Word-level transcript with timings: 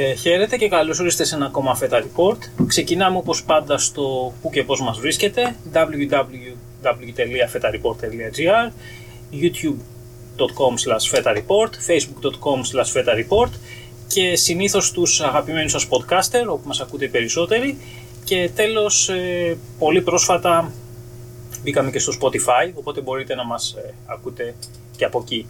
Ε, 0.00 0.14
χαίρετε 0.14 0.56
και 0.56 0.68
καλώς 0.68 0.98
ήρθατε 0.98 1.24
σε 1.24 1.34
ένα 1.34 1.46
ακόμα 1.46 1.78
Feta 1.80 2.02
Report. 2.02 2.38
Ξεκινάμε 2.66 3.16
όπως 3.16 3.44
πάντα 3.44 3.78
στο 3.78 4.32
που 4.42 4.50
και 4.50 4.64
πώς 4.64 4.80
μας 4.80 4.98
βρίσκεται 4.98 5.56
www.fetareport.gr 5.72 8.70
youtube.com 9.32 10.74
fetareport 11.12 11.72
facebook.com 11.88 12.60
fetareport 12.94 13.50
και 14.08 14.36
συνήθως 14.36 14.92
τους 14.92 15.20
αγαπημένους 15.20 15.70
σας 15.70 15.88
podcaster 15.88 16.46
όπου 16.48 16.66
μας 16.66 16.80
ακούτε 16.80 17.04
οι 17.04 17.08
περισσότεροι 17.08 17.78
και 18.24 18.50
τέλος 18.54 19.08
ε, 19.08 19.56
πολύ 19.78 20.02
πρόσφατα 20.02 20.72
μπήκαμε 21.62 21.90
και 21.90 21.98
στο 21.98 22.12
Spotify 22.20 22.70
οπότε 22.74 23.00
μπορείτε 23.00 23.34
να 23.34 23.44
μας 23.44 23.72
ε, 23.72 23.94
ακούτε 24.06 24.54
και 24.96 25.04
από 25.04 25.20
εκεί. 25.24 25.46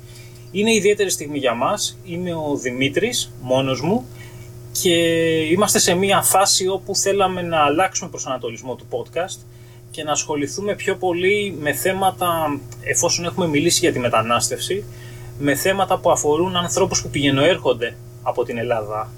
Είναι 0.51 0.75
ιδιαίτερη 0.75 1.11
στιγμή 1.11 1.39
για 1.39 1.55
μας. 1.55 1.99
Είμαι 2.05 2.35
ο 2.35 2.57
Δημήτρης, 2.57 3.33
μόνος 3.41 3.81
μου 3.81 4.07
και 4.83 4.95
είμαστε 5.51 5.79
σε 5.79 5.95
μια 5.95 6.23
φάση 6.23 6.69
όπου 6.69 6.97
θέλαμε 6.97 7.43
να 7.43 7.65
αλλάξουμε 7.65 8.11
προσανατολισμό 8.11 8.75
του 8.75 8.87
podcast 8.91 9.39
και 9.91 10.03
να 10.03 10.13
ασχοληθούμε 10.13 10.75
πιο 10.75 10.97
πολύ 10.97 11.57
με 11.61 11.73
θέματα, 11.73 12.61
εφόσον 12.83 13.25
έχουμε 13.25 13.47
μιλήσει 13.47 13.79
για 13.79 13.93
τη 13.93 13.99
μετανάστευση, 13.99 14.85
με 15.39 15.55
θέματα 15.55 15.99
που 15.99 16.11
αφορούν 16.11 16.57
ανθρώπους 16.57 17.03
που 17.03 17.09
πηγαίνουν 17.09 17.45
έρχονται 17.45 17.97
από 18.23 18.45
την 18.45 18.59
Ελλάδα 18.59 19.11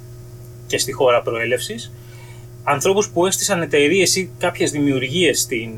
και 0.67 0.79
στη 0.79 0.93
χώρα 0.93 1.23
προέλευσης, 1.23 1.93
ανθρώπους 2.65 3.09
που 3.09 3.27
έστησαν 3.27 3.63
εταιρείες 3.63 4.17
ή 4.17 4.31
κάποιες 4.39 4.71
δημιουργίες 4.71 5.41
στην 5.41 5.75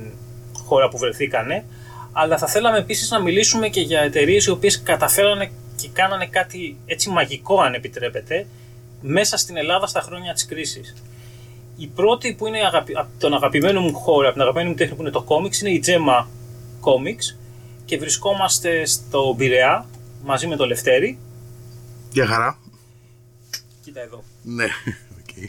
χώρα 0.65 0.89
που 0.89 0.99
βρεθήκανε, 0.99 1.65
αλλά 2.13 2.39
θα 2.39 2.47
θέλαμε 2.47 2.79
επίσης 2.79 3.11
να 3.11 3.21
μιλήσουμε 3.21 3.69
και 3.69 3.81
για 3.81 4.01
εταιρείες 4.01 4.47
οι 4.47 4.51
οποίες 4.51 4.83
καταφέρανε 4.83 5.51
και 5.77 5.89
κάνανε 5.93 6.27
κάτι 6.27 6.77
έτσι 6.87 7.11
μαγικό 7.11 7.61
αν 7.61 7.75
επιτρέπετε 7.75 8.47
μέσα 9.03 9.37
στην 9.37 9.57
Ελλάδα 9.57 9.87
στα 9.87 10.01
χρόνια 10.01 10.33
της 10.33 10.47
κρίσης. 10.47 10.95
Η 11.77 11.87
πρώτη 11.87 12.35
που 12.35 12.47
είναι 12.47 12.59
αγαπη... 12.59 12.93
από 12.97 13.09
τον 13.19 13.35
αγαπημένο 13.35 13.81
μου 13.81 13.95
χώρο, 13.95 14.25
από 14.25 14.33
την 14.33 14.43
αγαπημένη 14.43 14.69
μου 14.69 14.75
τέχνη 14.75 14.95
που 14.95 15.03
είναι 15.03 15.11
το 15.11 15.23
κόμιξ, 15.23 15.61
είναι 15.61 15.71
η 15.71 15.83
Gemma 15.87 16.27
Comics 16.81 17.37
και 17.85 17.99
βρισκόμαστε 17.99 18.87
στο 18.87 19.35
Πειραιά 19.37 19.87
μαζί 20.25 20.47
με 20.47 20.57
το 20.57 20.67
Λευτέρη. 20.67 21.19
Γεια 22.13 22.27
χαρά. 22.27 22.59
Κοίτα 23.85 24.01
εδώ. 24.01 24.23
Ναι, 24.43 24.67
okay. 25.19 25.49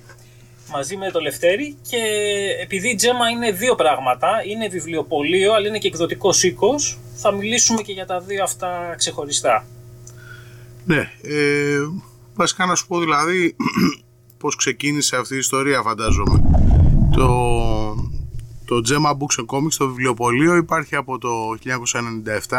Μαζί 0.71 0.97
με 0.97 1.11
το 1.11 1.19
Λευτέρη 1.19 1.77
και 1.89 1.97
επειδή 2.61 2.89
η 2.89 2.99
Gemma 3.01 3.31
είναι 3.31 3.51
δύο 3.51 3.75
πράγματα, 3.75 4.29
είναι 4.45 4.67
βιβλιοπωλείο 4.67 5.53
αλλά 5.53 5.67
είναι 5.67 5.77
και 5.77 5.87
εκδοτικός 5.87 6.43
οίκος, 6.43 6.99
θα 7.15 7.31
μιλήσουμε 7.31 7.81
και 7.81 7.91
για 7.91 8.05
τα 8.05 8.19
δύο 8.19 8.43
αυτά 8.43 8.93
ξεχωριστά. 8.97 9.65
Ναι, 10.85 11.11
ε, 11.21 11.77
βασικά 12.33 12.65
να 12.65 12.75
σου 12.75 12.87
πω 12.87 12.99
δηλαδή 12.99 13.55
πώς 14.39 14.55
ξεκίνησε 14.55 15.15
αυτή 15.17 15.35
η 15.35 15.37
ιστορία 15.37 15.81
φαντάζομαι. 15.81 16.41
Το, 17.11 17.27
το 18.65 18.81
Gemma 18.89 19.11
Books 19.11 19.41
and 19.41 19.45
Comics, 19.45 19.73
το 19.77 19.87
βιβλιοπωλείο 19.87 20.55
υπάρχει 20.55 20.95
από 20.95 21.17
το 21.17 21.29
1997 22.49 22.57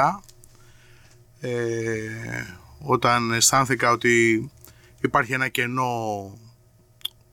ε, 1.40 1.50
όταν 2.78 3.32
αισθάνθηκα 3.32 3.90
ότι 3.90 4.50
υπάρχει 5.00 5.32
ένα 5.32 5.48
κενό 5.48 5.92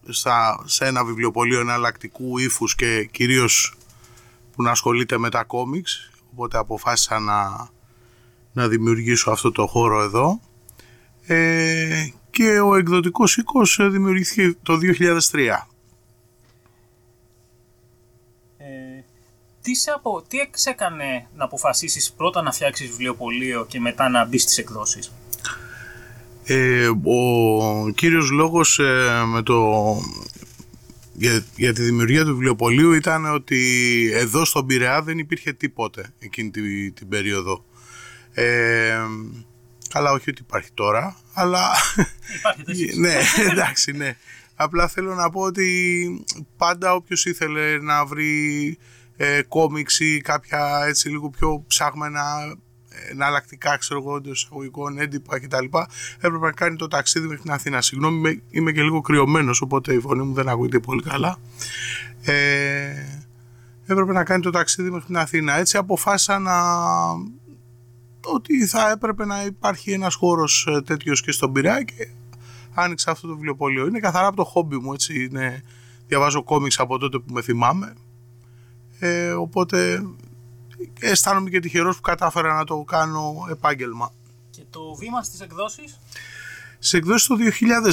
στα, 0.09 0.63
σε 0.65 0.85
ένα 0.85 1.05
βιβλιοπωλείο 1.05 1.59
εναλλακτικού 1.59 2.37
ύφους 2.37 2.75
και 2.75 3.09
κυρίως 3.11 3.73
που 4.55 4.63
να 4.63 4.71
ασχολείται 4.71 5.17
με 5.17 5.29
τα 5.29 5.43
κόμιξ 5.43 6.11
οπότε 6.31 6.57
αποφάσισα 6.57 7.19
να, 7.19 7.69
να 8.53 8.67
δημιουργήσω 8.67 9.31
αυτό 9.31 9.51
το 9.51 9.67
χώρο 9.67 10.01
εδώ 10.01 10.39
ε, 11.25 12.07
και 12.31 12.59
ο 12.59 12.75
εκδοτικός 12.75 13.37
οίκος 13.37 13.79
δημιουργήθηκε 13.81 14.55
το 14.63 14.77
2003. 15.31 15.67
Ε, 18.57 19.03
τι, 19.61 19.75
σε 19.75 19.91
απο, 19.91 20.23
τι 20.27 20.37
έκανε 20.69 21.27
να 21.35 21.43
αποφασίσεις 21.43 22.11
πρώτα 22.11 22.41
να 22.41 22.51
φτιάξεις 22.51 22.89
βιβλιοπωλείο 22.89 23.65
και 23.65 23.79
μετά 23.79 24.09
να 24.09 24.25
μπεις 24.25 24.41
στις 24.41 24.57
εκδόσεις; 24.57 25.11
Ε, 26.43 26.87
ο 26.87 27.89
κύριος 27.95 28.29
λόγος 28.29 28.79
ε, 28.79 29.23
με 29.25 29.41
το, 29.41 29.97
για, 31.13 31.45
για 31.55 31.73
τη 31.73 31.81
δημιουργία 31.81 32.23
του 32.23 32.31
βιβλιοπωλείου 32.31 32.91
ήταν 32.91 33.33
ότι 33.33 33.59
εδώ 34.13 34.45
στον 34.45 34.65
Πειραιά 34.65 35.01
δεν 35.01 35.17
υπήρχε 35.17 35.53
τίποτε 35.53 36.13
εκείνη 36.19 36.49
την, 36.51 36.93
την 36.93 37.07
περίοδο. 37.07 37.65
Ε, 38.33 38.97
Καλά, 39.93 40.11
όχι 40.11 40.29
ότι 40.29 40.41
υπάρχει 40.41 40.69
τώρα, 40.73 41.17
αλλά. 41.33 41.69
Υπάρχει 42.37 42.91
ναι, 42.99 43.13
εντάξει, 43.51 43.91
ναι. 43.91 44.17
Απλά 44.55 44.87
θέλω 44.87 45.15
να 45.15 45.29
πω 45.29 45.41
ότι 45.41 46.25
πάντα 46.57 46.93
όποιος 46.93 47.25
ήθελε 47.25 47.77
να 47.77 48.05
βρει 48.05 48.77
ε, 49.17 49.41
κόμιξ 49.41 49.99
ή 49.99 50.21
κάποια 50.21 50.83
έτσι 50.87 51.09
λίγο 51.09 51.29
πιο 51.29 51.63
ψάχμενα 51.67 52.55
εναλλακτικά 53.09 53.77
ξέρω 53.77 53.99
εγώ 53.99 54.15
εντός 54.15 54.43
εισαγωγικών 54.43 54.99
έντυπα 54.99 55.39
κτλ. 55.39 55.65
Έπρεπε 56.15 56.45
να 56.45 56.51
κάνει 56.51 56.75
το 56.75 56.87
ταξίδι 56.87 57.27
μέχρι 57.27 57.41
την 57.41 57.51
Αθήνα. 57.51 57.81
Συγγνώμη, 57.81 58.17
είμαι, 58.17 58.41
είμαι 58.49 58.71
και 58.71 58.81
λίγο 58.81 59.01
κρυωμένος, 59.01 59.61
οπότε 59.61 59.93
η 59.93 59.99
φωνή 59.99 60.23
μου 60.23 60.33
δεν 60.33 60.49
ακούγεται 60.49 60.79
πολύ 60.79 61.01
καλά. 61.01 61.37
Ε, 62.21 62.91
έπρεπε 63.85 64.11
να 64.11 64.23
κάνει 64.23 64.41
το 64.41 64.49
ταξίδι 64.49 64.89
μέχρι 64.89 65.05
την 65.05 65.17
Αθήνα. 65.17 65.57
Έτσι 65.57 65.77
αποφάσισα 65.77 66.39
να 66.39 66.53
ότι 68.25 68.65
θα 68.65 68.89
έπρεπε 68.89 69.25
να 69.25 69.43
υπάρχει 69.43 69.91
ένας 69.91 70.15
χώρος 70.15 70.67
ε, 70.69 70.81
τέτοιος 70.81 71.21
και 71.21 71.31
στον 71.31 71.51
Πειραιά 71.51 71.83
και 71.83 72.07
άνοιξα 72.73 73.11
αυτό 73.11 73.27
το 73.27 73.33
βιβλιοπωλείο. 73.33 73.87
Είναι 73.87 73.99
καθαρά 73.99 74.27
από 74.27 74.35
το 74.35 74.43
χόμπι 74.43 74.77
μου, 74.77 74.93
έτσι 74.93 75.23
είναι, 75.23 75.63
διαβάζω 76.07 76.43
κόμιξ 76.43 76.79
από 76.79 76.97
τότε 76.97 77.19
που 77.19 77.33
με 77.33 77.41
θυμάμαι. 77.41 77.93
Ε, 78.99 79.31
οπότε 79.31 80.03
αισθάνομαι 80.99 81.49
και 81.49 81.59
τυχερός 81.59 81.95
που 81.95 82.01
κατάφερα 82.01 82.53
να 82.53 82.63
το 82.63 82.83
κάνω 82.83 83.33
επάγγελμα. 83.49 84.11
Και 84.49 84.63
το 84.69 84.95
βήμα 84.95 85.23
στις 85.23 85.39
εκδόσεις; 85.39 85.99
Σε 86.79 86.97
εκδόσεις 86.97 87.27
το 87.27 87.35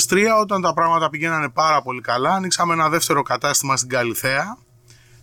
2003 0.08 0.26
όταν 0.40 0.62
τα 0.62 0.74
πράγματα 0.74 1.10
πηγαίνανε 1.10 1.48
πάρα 1.48 1.82
πολύ 1.82 2.00
καλά 2.00 2.34
ανοίξαμε 2.34 2.72
ένα 2.72 2.88
δεύτερο 2.88 3.22
κατάστημα 3.22 3.76
στην 3.76 3.88
Καλιθέα 3.88 4.58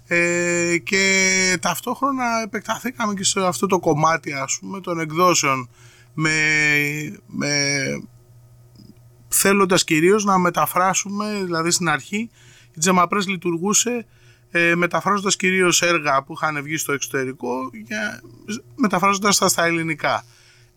ε, 0.08 0.78
και 0.84 1.58
ταυτόχρονα 1.62 2.42
επεκταθήκαμε 2.44 3.14
και 3.14 3.24
σε 3.24 3.46
αυτό 3.46 3.68
το 3.68 3.80
κομμάτι 3.80 4.34
ας 4.34 4.58
πούμε 4.60 4.80
των 4.82 5.00
εκδόσεων 5.00 5.70
με, 6.14 6.32
με 7.26 7.60
θέλοντας 9.28 9.84
κυρίως 9.84 10.24
να 10.24 10.38
μεταφράσουμε 10.38 11.42
δηλαδή 11.44 11.72
στην 11.72 11.90
αρχή 11.90 12.30
η 12.74 12.80
Τζεμαπρές 12.80 13.28
λειτουργούσε 13.28 14.06
ε, 14.52 14.76
μεταφράζοντας 14.76 15.36
κυρίως 15.36 15.82
έργα 15.82 16.24
που 16.24 16.34
είχαν 16.34 16.64
βγει 16.64 16.78
στο 16.78 16.92
εξωτερικό 16.92 17.70
για, 17.86 18.22
μεταφράζοντας 18.76 19.38
τα 19.38 19.48
στα 19.48 19.66
ελληνικά. 19.66 20.26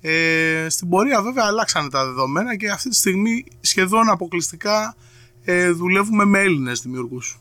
Ε, 0.01 0.67
στην 0.69 0.89
πορεία 0.89 1.23
βέβαια 1.23 1.45
αλλάξανε 1.47 1.89
τα 1.89 2.05
δεδομένα 2.05 2.57
και 2.57 2.71
αυτή 2.71 2.89
τη 2.89 2.97
στιγμή 2.97 3.45
σχεδόν 3.61 4.11
αποκλειστικά 4.11 4.97
ε, 5.45 5.71
δουλεύουμε 5.71 6.25
με 6.25 6.39
Έλληνες 6.39 6.81
δημιουργούς 6.81 7.39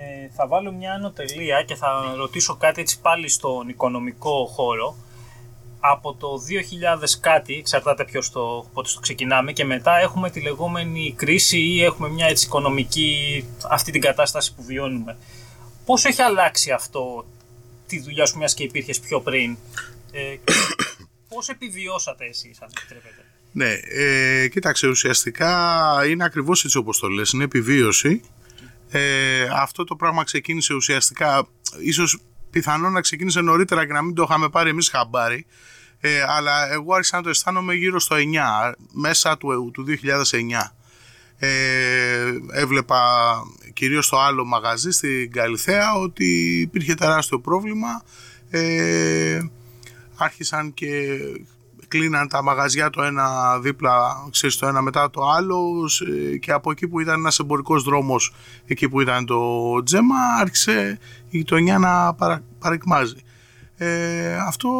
ε, 0.00 0.28
θα 0.34 0.46
βάλω 0.46 0.72
μια 0.72 0.92
ανωτελεία 0.92 1.62
και 1.62 1.74
θα 1.74 2.14
ρωτήσω 2.16 2.56
κάτι 2.56 2.80
έτσι 2.80 3.00
πάλι 3.00 3.28
στον 3.28 3.68
οικονομικό 3.68 4.46
χώρο. 4.46 4.96
Από 5.80 6.14
το 6.14 6.28
2000 7.00 7.04
κάτι, 7.20 7.54
εξαρτάται 7.54 8.04
ποιος 8.04 8.30
το, 8.30 8.66
πότε 8.72 8.88
το 8.94 9.00
ξεκινάμε 9.00 9.52
και 9.52 9.64
μετά 9.64 9.98
έχουμε 9.98 10.30
τη 10.30 10.40
λεγόμενη 10.40 11.14
κρίση 11.16 11.58
ή 11.58 11.82
έχουμε 11.82 12.08
μια 12.08 12.26
έτσι 12.26 12.46
οικονομική, 12.46 13.44
αυτή 13.70 13.92
την 13.92 14.00
κατάσταση 14.00 14.54
που 14.54 14.62
βιώνουμε. 14.62 15.16
Πόσο 15.84 16.08
έχει 16.08 16.22
αλλάξει 16.22 16.70
αυτό 16.70 17.26
τη 17.86 18.00
δουλειά 18.00 18.26
σου 18.26 18.38
μιας 18.38 18.54
και 18.54 18.62
υπήρχες 18.62 19.00
πιο 19.00 19.20
πριν; 19.20 19.56
Ε, 20.12 20.36
πώς 21.28 21.48
επιβιώσατε 21.48 22.24
εσείς 22.24 22.60
αν 22.60 22.68
επιτρέπετε; 22.76 23.24
Ναι, 23.52 23.72
ε, 24.02 24.48
κοίταξε 24.48 24.86
ουσιαστικά 24.86 25.52
είναι 26.08 26.24
ακριβώς 26.24 26.64
έτσι 26.64 26.76
όπως 26.76 26.98
το 26.98 27.08
λες, 27.08 27.30
είναι 27.30 27.44
επιβίωση 27.44 28.22
ε, 28.90 29.48
αυτό 29.52 29.84
το 29.84 29.96
πράγμα 29.96 30.24
ξεκίνησε 30.24 30.74
ουσιαστικά, 30.74 31.48
ίσως 31.78 32.18
πιθανόν 32.50 32.92
να 32.92 33.00
ξεκίνησε 33.00 33.40
νωρίτερα 33.40 33.86
και 33.86 33.92
να 33.92 34.02
μην 34.02 34.14
το 34.14 34.22
είχαμε 34.28 34.48
πάρει 34.48 34.70
εμείς 34.70 34.88
χαμπάρι, 34.88 35.46
ε, 36.00 36.22
αλλά 36.28 36.72
εγώ 36.72 36.94
άρχισα 36.94 37.16
να 37.16 37.22
το 37.22 37.28
αισθάνομαι 37.28 37.74
γύρω 37.74 38.00
στο 38.00 38.16
9, 38.16 38.72
μέσα 38.92 39.38
του, 39.38 39.70
του 39.74 39.84
2009. 39.84 40.72
Ε, 41.40 42.32
έβλεπα 42.52 43.00
κυρίως 43.72 44.06
στο 44.06 44.18
άλλο 44.18 44.44
μαγαζί 44.44 44.90
στην 44.90 45.32
Καλυθέα 45.32 45.94
ότι 45.94 46.60
υπήρχε 46.60 46.94
τεράστιο 46.94 47.40
πρόβλημα 47.40 48.02
ε, 48.50 49.40
άρχισαν 50.16 50.74
και 50.74 51.18
κλείναν 51.88 52.28
τα 52.28 52.42
μαγαζιά 52.42 52.90
το 52.90 53.02
ένα 53.02 53.58
δίπλα, 53.58 54.26
ξέρεις, 54.30 54.56
το 54.56 54.66
ένα 54.66 54.82
μετά 54.82 55.10
το 55.10 55.28
άλλο 55.28 55.90
και 56.40 56.52
από 56.52 56.70
εκεί 56.70 56.88
που 56.88 57.00
ήταν 57.00 57.18
ένας 57.18 57.38
εμπορικός 57.38 57.82
δρόμος, 57.82 58.32
εκεί 58.66 58.88
που 58.88 59.00
ήταν 59.00 59.26
το 59.26 59.82
τζέμα, 59.82 60.16
άρχισε 60.40 60.98
η 61.28 61.36
γειτονιά 61.36 61.78
να 61.78 62.14
παρα, 62.14 62.42
παρεκμάζει. 62.58 63.16
Ε, 63.76 64.36
αυτό 64.36 64.70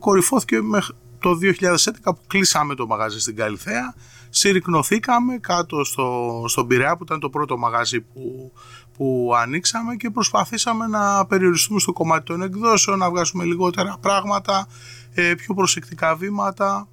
κορυφώθηκε 0.00 0.60
μέχρι 0.60 0.94
το 1.18 1.38
2011 1.42 1.76
που 2.02 2.20
κλείσαμε 2.26 2.74
το 2.74 2.86
μαγαζί 2.86 3.20
στην 3.20 3.36
Καλυθέα. 3.36 3.94
συρρυκνωθήκαμε 4.30 5.38
κάτω 5.38 5.84
στο, 5.84 6.44
στον 6.48 6.66
Πειραιά 6.66 6.96
που 6.96 7.04
ήταν 7.04 7.20
το 7.20 7.30
πρώτο 7.30 7.56
μαγαζί 7.56 8.00
που, 8.00 8.52
που 8.96 9.32
ανοίξαμε 9.36 9.94
και 9.96 10.10
προσπαθήσαμε 10.10 10.86
να 10.86 11.26
περιοριστούμε 11.26 11.80
στο 11.80 11.92
κομμάτι 11.92 12.24
των 12.24 12.42
εκδόσεων, 12.42 12.98
να 12.98 13.10
βγάζουμε 13.10 13.44
λιγότερα 13.44 13.96
πράγματα, 14.00 14.66
ε, 15.05 15.05
πιο 15.34 15.54
προσεκτικά 15.54 16.16
βήματα 16.16 16.88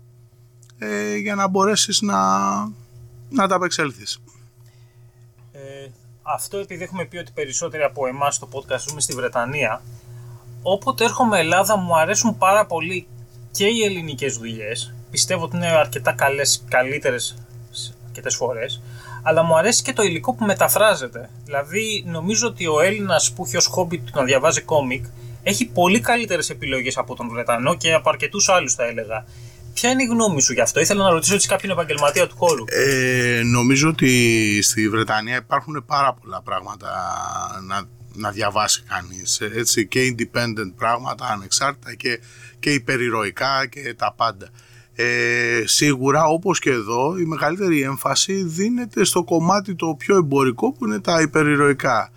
ε, 0.78 1.16
για 1.16 1.36
να 1.36 1.48
μπορέσεις 1.48 2.02
να, 2.02 2.20
να 3.30 3.48
τα 3.48 3.56
απεξέλθεις. 3.56 4.20
Ε, 5.52 5.88
αυτό 6.22 6.58
επειδή 6.58 6.84
έχουμε 6.84 7.06
πει 7.06 7.18
ότι 7.18 7.32
περισσότεροι 7.32 7.84
από 7.84 8.08
εμάς 8.08 8.36
στο 8.36 8.48
podcast 8.52 8.80
ζούμε 8.88 9.02
στη 9.02 9.14
Βρετανία, 9.14 9.82
όποτε 10.62 11.04
έρχομαι 11.04 11.40
Ελλάδα 11.40 11.78
μου 11.78 11.98
αρέσουν 11.98 12.38
πάρα 12.38 12.66
πολύ 12.66 13.08
και 13.52 13.66
οι 13.66 13.84
ελληνικές 13.84 14.38
δουλειές. 14.38 14.94
Πιστεύω 15.12 15.44
ότι 15.44 15.56
είναι 15.56 15.68
αρκετά 15.68 16.14
καλές, 16.14 16.64
καλύτερες 16.70 17.36
αρκετές 18.14 18.36
φορές. 18.36 18.82
Αλλά 19.24 19.44
μου 19.44 19.58
αρέσει 19.58 19.84
και 19.84 19.94
το 19.94 20.04
υλικό 20.04 20.34
που 20.34 20.46
μεταφράζεται. 20.46 21.30
Δηλαδή 21.46 22.04
νομίζω 22.08 22.48
ότι 22.48 22.68
ο 22.68 22.80
Έλληνας 22.80 23.32
που 23.32 23.44
έχει 23.46 23.58
ως 23.58 23.66
χόμπι 23.66 24.00
του 24.00 24.12
να 24.16 24.24
διαβάζει 24.24 24.62
κόμικ 24.62 25.06
έχει 25.44 25.66
πολύ 25.66 26.00
καλύτερες 26.00 26.50
επιλογές 26.50 26.98
από 26.98 27.16
τον 27.16 27.30
Βρετανό 27.30 27.76
και 27.76 27.94
από 27.94 28.10
αρκετούς 28.10 28.50
άλλους 28.50 28.74
θα 28.74 28.84
έλεγα. 28.84 29.26
Ποια 29.74 29.90
είναι 29.90 30.04
η 30.04 30.06
γνώμη 30.06 30.42
σου 30.42 30.54
γι' 30.54 30.62
αυτό, 30.62 30.80
ήθελα 30.80 31.04
να 31.04 31.10
ρωτήσω 31.10 31.34
έτσι 31.34 31.48
κάποιον 31.48 31.72
επαγγελματία 31.72 32.28
του 32.28 32.36
χώρου. 32.38 32.64
Ε, 32.68 33.42
νομίζω 33.44 33.90
ότι 33.90 34.62
στη 34.62 34.90
Βρετανία 34.90 35.36
υπάρχουν 35.36 35.84
πάρα 35.86 36.14
πολλά 36.14 36.42
πράγματα 36.42 36.90
να, 37.68 37.82
να 38.14 38.32
διαβάσει 38.32 38.84
κανείς. 38.88 39.42
Έτσι, 39.42 39.88
και 39.88 40.16
independent 40.16 40.74
πράγματα, 40.76 41.26
ανεξάρτητα 41.26 41.94
και, 41.94 42.20
και 42.60 42.70
υπερηρωικά 42.74 43.68
και 43.68 43.94
τα 43.94 44.14
πάντα. 44.18 44.50
Ε, 44.96 45.64
σίγουρα 45.66 46.26
όπως 46.26 46.60
και 46.60 46.70
εδώ 46.70 47.18
η 47.18 47.26
μεγαλύτερη 47.26 47.82
έμφαση 47.82 48.44
δίνεται 48.44 49.04
στο 49.04 49.24
κομμάτι 49.24 49.76
το 49.76 49.96
πιο 49.98 50.16
εμπορικό 50.16 50.72
που 50.72 50.86
είναι 50.86 51.00
τα 51.00 51.22
υπερηρωικά. 51.22 52.12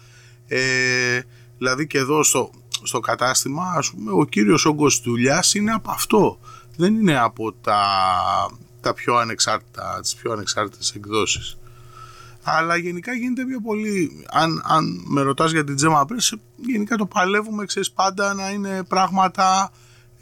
Ε, 0.46 1.20
δηλαδή 1.58 1.86
και 1.86 1.98
εδώ 1.98 2.22
στο, 2.22 2.50
στο 2.86 3.00
κατάστημα 3.00 3.72
ας 3.76 3.90
πούμε, 3.90 4.12
ο 4.12 4.24
κύριος 4.24 4.64
όγκος 4.64 5.00
δουλειά 5.04 5.44
είναι 5.54 5.72
από 5.72 5.90
αυτό. 5.90 6.38
Δεν 6.76 6.94
είναι 6.94 7.18
από 7.18 7.52
τα, 7.52 7.80
τα 8.80 8.94
πιο 8.94 9.14
ανεξάρτητα, 9.14 9.98
τις 10.02 10.14
πιο 10.14 10.32
ανεξάρτητες 10.32 10.94
εκδόσεις. 10.94 11.58
Αλλά 12.42 12.76
γενικά 12.76 13.12
γίνεται 13.12 13.44
πιο 13.44 13.60
πολύ, 13.60 14.24
αν, 14.30 14.62
αν 14.64 15.02
με 15.06 15.20
ρωτάς 15.20 15.50
για 15.50 15.64
την 15.64 15.76
Τζέμα 15.76 16.04
Press, 16.08 16.38
γενικά 16.56 16.96
το 16.96 17.06
παλεύουμε, 17.06 17.64
ξέρεις, 17.64 17.90
πάντα 17.90 18.34
να 18.34 18.50
είναι 18.50 18.84
πράγματα, 18.84 19.72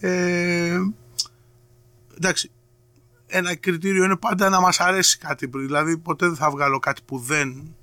ε, 0.01 0.81
εντάξει, 2.17 2.51
ένα 3.27 3.57
κριτήριο 3.57 4.05
είναι 4.05 4.17
πάντα 4.17 4.49
να 4.49 4.61
μας 4.61 4.81
αρέσει 4.81 5.19
κάτι, 5.19 5.47
δηλαδή 5.47 5.99
ποτέ 5.99 6.27
δεν 6.27 6.37
θα 6.37 6.51
βγάλω 6.51 6.79
κάτι 6.79 7.03
που 7.05 7.19
δεν 7.19 7.75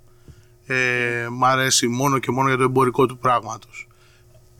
ε, 0.65 1.27
μ' 1.31 1.45
αρέσει 1.45 1.87
μόνο 1.87 2.19
και 2.19 2.31
μόνο 2.31 2.47
για 2.47 2.57
το 2.57 2.63
εμπορικό 2.63 3.05
του 3.05 3.17
πράγματος 3.17 3.87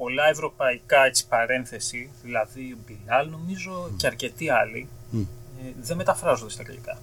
πολλά 0.01 0.30
ευρωπαϊκά 0.30 1.06
έτσι, 1.06 1.27
παρένθεση, 1.27 2.09
δηλαδή 2.24 2.77
ο 2.77 2.77
Μπιλάλ 2.86 3.30
νομίζω 3.30 3.89
και 3.98 4.07
αρκετοί 4.07 4.50
άλλοι, 4.50 4.88
ε, 5.13 5.19
δεν 5.81 5.98
μεταφράζονται 5.98 6.51
στα 6.51 6.62
αγγλικά. 6.62 6.98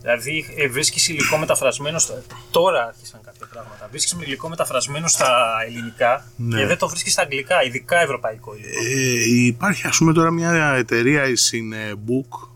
Δηλαδή 0.00 0.44
ε, 0.56 0.68
βρίσκει 0.68 1.12
υλικό 1.12 1.36
μεταφρασμένο. 1.36 1.98
Στα... 1.98 2.22
Τώρα 2.50 2.84
άρχισαν 2.86 3.20
κάποια 3.24 3.46
πράγματα. 3.52 3.88
Βρίσκεις 3.90 4.16
υλικό 4.22 4.48
μεταφρασμένο 4.48 5.08
στα 5.08 5.30
ελληνικά 5.66 6.26
ναι. 6.36 6.58
και 6.58 6.66
δεν 6.66 6.78
το 6.78 6.88
βρίσκεις 6.88 7.12
στα 7.12 7.22
αγγλικά, 7.22 7.62
ειδικά 7.62 8.00
ευρωπαϊκό 8.00 8.54
υλικό. 8.54 8.80
Ε, 8.84 9.46
υπάρχει 9.46 9.86
ας 9.86 9.98
πούμε 9.98 10.12
τώρα 10.12 10.30
μια 10.30 10.74
εταιρεία, 10.76 11.28
η 11.28 11.34
Cinebook. 11.50 12.48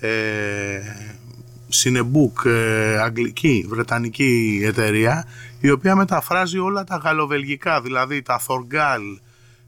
Ε, 0.00 0.80
Cinebook, 1.72 2.44
ε, 2.44 2.98
αγγλική, 2.98 3.66
βρετανική 3.68 4.60
εταιρεία, 4.64 5.26
η 5.60 5.70
οποία 5.70 5.96
μεταφράζει 5.96 6.58
όλα 6.58 6.84
τα 6.84 6.96
γαλλοβελγικά, 6.96 7.80
δηλαδή 7.80 8.22
τα 8.22 8.38
Θοργκάλ 8.38 9.02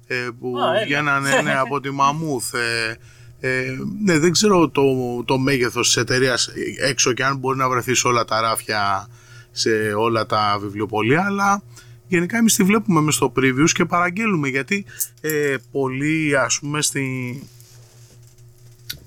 ε, 0.06 0.28
που 0.40 0.54
βγαίνανε 0.84 1.40
ναι, 1.44 1.54
από 1.58 1.80
τη 1.80 1.90
Μαμούθ. 1.90 2.54
Ε, 2.54 2.98
ε, 3.40 3.76
ναι, 4.04 4.18
δεν 4.18 4.32
ξέρω 4.32 4.68
το, 4.68 4.82
το 5.24 5.38
μέγεθος 5.38 5.86
της 5.86 5.96
εταιρείας 5.96 6.50
έξω 6.80 7.12
και 7.12 7.24
αν 7.24 7.36
μπορεί 7.36 7.58
να 7.58 7.68
βρεθεί 7.68 7.94
σε 7.94 8.06
όλα 8.06 8.24
τα 8.24 8.40
ράφια, 8.40 9.08
σε 9.50 9.70
όλα 9.96 10.26
τα 10.26 10.58
βιβλιοπολία, 10.60 11.24
αλλά 11.24 11.62
γενικά 12.10 12.36
εμείς 12.36 12.54
τη 12.54 12.62
βλέπουμε 12.62 13.00
μες 13.00 13.14
στο 13.14 13.32
previews 13.36 13.70
και 13.72 13.84
παραγγέλνουμε 13.84 14.48
γιατί 14.48 14.84
ε, 15.20 15.56
πολλοί 15.70 16.36
ας 16.36 16.58
πούμε 16.58 16.82
στη... 16.82 17.02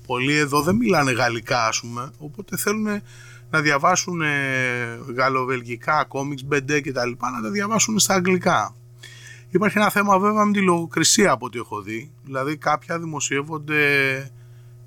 Πολλοί 0.06 0.36
εδώ 0.36 0.62
δεν 0.62 0.76
μιλάνε 0.76 1.12
γαλλικά 1.12 1.66
ας 1.66 1.80
πούμε, 1.80 2.10
οπότε 2.18 2.56
θέλουν 2.56 3.02
να 3.50 3.60
διαβάσουν 3.60 4.22
ε, 4.22 4.98
γαλλοβελγικά, 5.16 6.04
κόμιξ, 6.04 6.42
μπεντέ 6.42 6.80
και 6.80 6.92
τα 6.92 7.06
λοιπά, 7.06 7.30
να 7.30 7.42
τα 7.42 7.50
διαβάσουν 7.50 7.98
στα 7.98 8.14
αγγλικά. 8.14 8.74
Υπάρχει 9.50 9.78
ένα 9.78 9.90
θέμα 9.90 10.18
βέβαια 10.18 10.44
με 10.44 10.52
τη 10.52 10.60
λογοκρισία 10.60 11.30
από 11.30 11.46
ό,τι 11.46 11.58
έχω 11.58 11.80
δει. 11.80 12.10
Δηλαδή 12.24 12.56
κάποια 12.56 12.98
δημοσιεύονται 12.98 14.14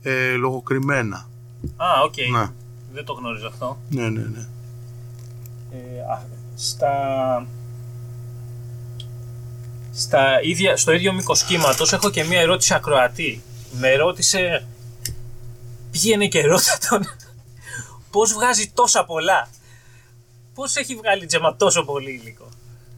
ε, 0.01 0.33
λογοκριμένα. 0.33 1.29
Α, 1.77 1.85
οκ. 2.03 2.13
Ναι. 2.31 2.51
Δεν 2.93 3.05
το 3.05 3.13
γνώριζα 3.13 3.47
αυτό. 3.47 3.79
Ναι, 3.89 4.09
ναι, 4.09 4.21
ναι. 4.21 4.47
Ε, 5.71 5.77
στα... 6.55 6.91
Στα 9.91 10.41
ίδια, 10.41 10.77
στο 10.77 10.91
ίδιο 10.91 11.13
μήκος 11.13 11.43
κύματος 11.43 11.93
έχω 11.93 12.09
και 12.09 12.23
μία 12.23 12.39
ερώτηση 12.39 12.73
ακροατή. 12.73 13.41
Με 13.79 13.95
ρώτησε 13.95 14.67
πήγαινε 16.01 16.27
και 16.27 16.41
ρώτα 16.41 16.77
τον 16.89 17.01
Πώς 18.11 18.33
βγάζει 18.33 18.71
τόσα 18.73 19.05
πολλά; 19.05 19.49
Πώς 20.53 20.75
έχει 20.75 20.95
βγάλει 20.95 21.25
τζεμα 21.25 21.55
τόσο 21.55 21.85
πολύ 21.85 22.11
υλικό; 22.11 22.49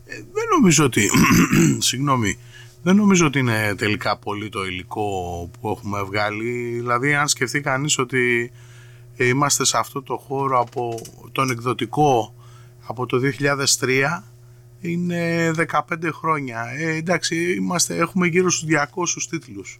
Ε, 0.06 0.16
δεν 0.16 0.44
νομίζω 0.56 0.86
ότι. 0.86 1.10
Συγγνώμη. 1.90 2.40
Δεν 2.84 2.96
νομίζω 2.96 3.26
ότι 3.26 3.40
είναι 3.40 3.76
τελικά 3.78 4.18
πολύ 4.18 4.50
το 4.50 4.66
υλικό 4.66 5.50
που 5.60 5.70
έχουμε 5.70 6.04
βγάλει. 6.04 6.72
Δηλαδή, 6.80 7.14
αν 7.14 7.28
σκεφτεί 7.28 7.62
κανείς 7.62 7.98
ότι 7.98 8.52
είμαστε 9.18 9.66
σε 9.66 9.78
αυτό 9.78 10.02
το 10.02 10.18
χώρο 10.18 10.60
από 10.60 11.02
τον 11.32 11.50
εκδοτικό 11.50 12.34
από 12.86 13.06
το 13.06 13.20
2003 13.80 14.24
είναι 14.80 15.52
15 15.72 16.10
χρόνια. 16.12 16.66
Ε, 16.78 16.96
εντάξει, 16.96 17.54
είμαστε, 17.54 17.96
έχουμε 17.96 18.28
γύρω 18.28 18.50
στους 18.50 18.70
200 18.70 19.28
τίτλους. 19.30 19.80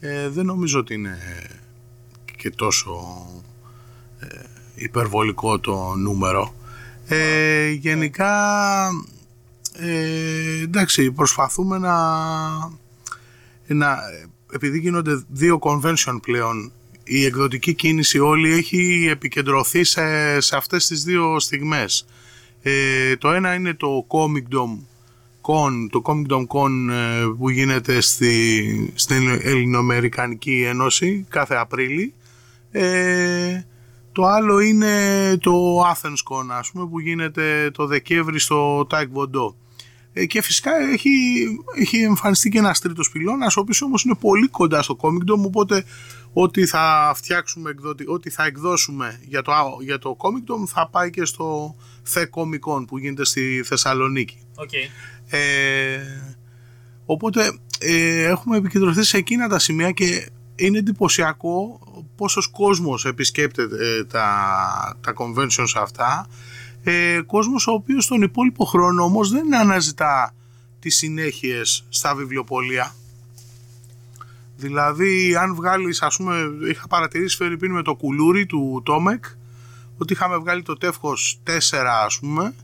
Ε, 0.00 0.28
δεν 0.28 0.46
νομίζω 0.46 0.78
ότι 0.78 0.94
είναι 0.94 1.18
και 2.42 2.50
τόσο 2.50 3.26
ε, 4.18 4.26
υπερβολικό 4.74 5.58
το 5.58 5.94
νούμερο. 5.94 6.54
Ε, 7.06 7.70
γενικά, 7.70 8.34
ε, 9.72 10.62
εντάξει, 10.62 11.12
προσπαθούμε 11.12 11.78
να, 11.78 11.96
να, 13.66 13.98
επειδή 14.52 14.78
γίνονται 14.78 15.24
δύο 15.28 15.58
convention 15.62 16.18
πλέον, 16.22 16.72
η 17.04 17.24
εκδοτική 17.24 17.74
κίνηση 17.74 18.18
όλη 18.18 18.52
έχει 18.52 19.08
επικεντρωθεί 19.10 19.84
σε, 19.84 20.40
σε 20.40 20.56
αυτές 20.56 20.86
τις 20.86 21.02
δύο 21.02 21.40
στιγμές. 21.40 22.06
Ε, 22.62 23.16
το 23.16 23.30
ένα 23.30 23.54
είναι 23.54 23.74
το 23.74 24.06
Comic 24.08 24.54
Dome 24.56 24.78
Con, 25.42 25.88
το 25.90 26.02
Comic 26.04 26.32
Dome 26.32 26.46
Con 26.46 26.90
ε, 26.90 27.26
που 27.38 27.50
γίνεται 27.50 28.00
στη, 28.00 28.92
στην 28.94 29.28
Ελληνοαμερικανική 29.28 30.62
Ένωση 30.62 31.26
κάθε 31.28 31.54
Απρίλη. 31.54 32.14
Ε, 32.72 33.62
το 34.12 34.24
άλλο 34.24 34.60
είναι 34.60 35.36
το 35.40 35.80
Athens 35.80 36.32
Con, 36.32 36.46
ας 36.58 36.70
πούμε, 36.70 36.86
που 36.86 37.00
γίνεται 37.00 37.70
το 37.70 37.86
Δεκέμβρη 37.86 38.38
στο 38.38 38.86
Taekwondo. 38.90 39.54
Ε, 40.12 40.26
και 40.26 40.42
φυσικά 40.42 40.70
έχει, 40.92 41.10
έχει 41.78 42.02
εμφανιστεί 42.02 42.48
και 42.48 42.58
ένας 42.58 42.80
τρίτος 42.80 43.10
πυλώνας, 43.10 43.56
ο 43.56 43.60
οποίος 43.60 43.82
όμως 43.82 44.04
είναι 44.04 44.14
πολύ 44.20 44.48
κοντά 44.48 44.82
στο 44.82 44.96
Comic 45.00 45.32
Dome, 45.32 45.44
οπότε 45.44 45.84
ό,τι 46.32 46.66
θα 46.66 47.12
φτιάξουμε, 47.16 47.74
ό,τι 48.06 48.30
θα 48.30 48.44
εκδώσουμε 48.44 49.20
για 49.28 49.42
το, 49.42 49.52
για 49.80 49.98
το 49.98 50.16
Comic 50.18 50.52
Dome 50.52 50.66
θα 50.66 50.88
πάει 50.88 51.10
και 51.10 51.24
στο 51.24 51.76
The 52.14 52.20
Comic 52.20 52.72
Con 52.72 52.84
που 52.86 52.98
γίνεται 52.98 53.24
στη 53.24 53.62
Θεσσαλονίκη. 53.64 54.38
Okay. 54.56 54.88
Ε, 55.36 55.98
οπότε 57.04 57.58
ε, 57.78 58.22
έχουμε 58.22 58.56
επικεντρωθεί 58.56 59.02
σε 59.02 59.16
εκείνα 59.16 59.48
τα 59.48 59.58
σημεία 59.58 59.90
και 59.90 60.28
είναι 60.66 60.78
εντυπωσιακό 60.78 61.80
πόσος 62.16 62.46
κόσμος 62.46 63.04
επισκέπτεται 63.04 63.96
ε, 63.98 64.04
τα, 64.04 64.26
τα 65.00 65.12
conventions 65.16 65.72
αυτά. 65.76 66.26
Ε, 66.82 67.20
κόσμος 67.26 67.66
ο 67.66 67.72
οποίος 67.72 68.06
τον 68.06 68.22
υπόλοιπο 68.22 68.64
χρόνο 68.64 69.04
όμως 69.04 69.30
δεν 69.30 69.56
αναζητά 69.56 70.34
τις 70.78 70.96
συνέχειες 70.96 71.84
στα 71.88 72.14
βιβλιοπολία 72.14 72.94
δηλαδή 74.56 75.36
αν 75.36 75.54
βγάλεις 75.54 76.02
ας 76.02 76.16
πούμε 76.16 76.50
είχα 76.70 76.86
παρατηρήσει 76.88 77.36
Φερρυπίν 77.36 77.72
με 77.72 77.82
το 77.82 77.94
κουλούρι 77.94 78.46
του 78.46 78.82
Τόμεκ 78.84 79.24
ότι 79.98 80.12
είχαμε 80.12 80.36
βγάλει 80.36 80.62
το 80.62 80.76
τεύχος 80.76 81.40
4 81.46 81.58
ας 82.04 82.18
πούμε 82.18 82.54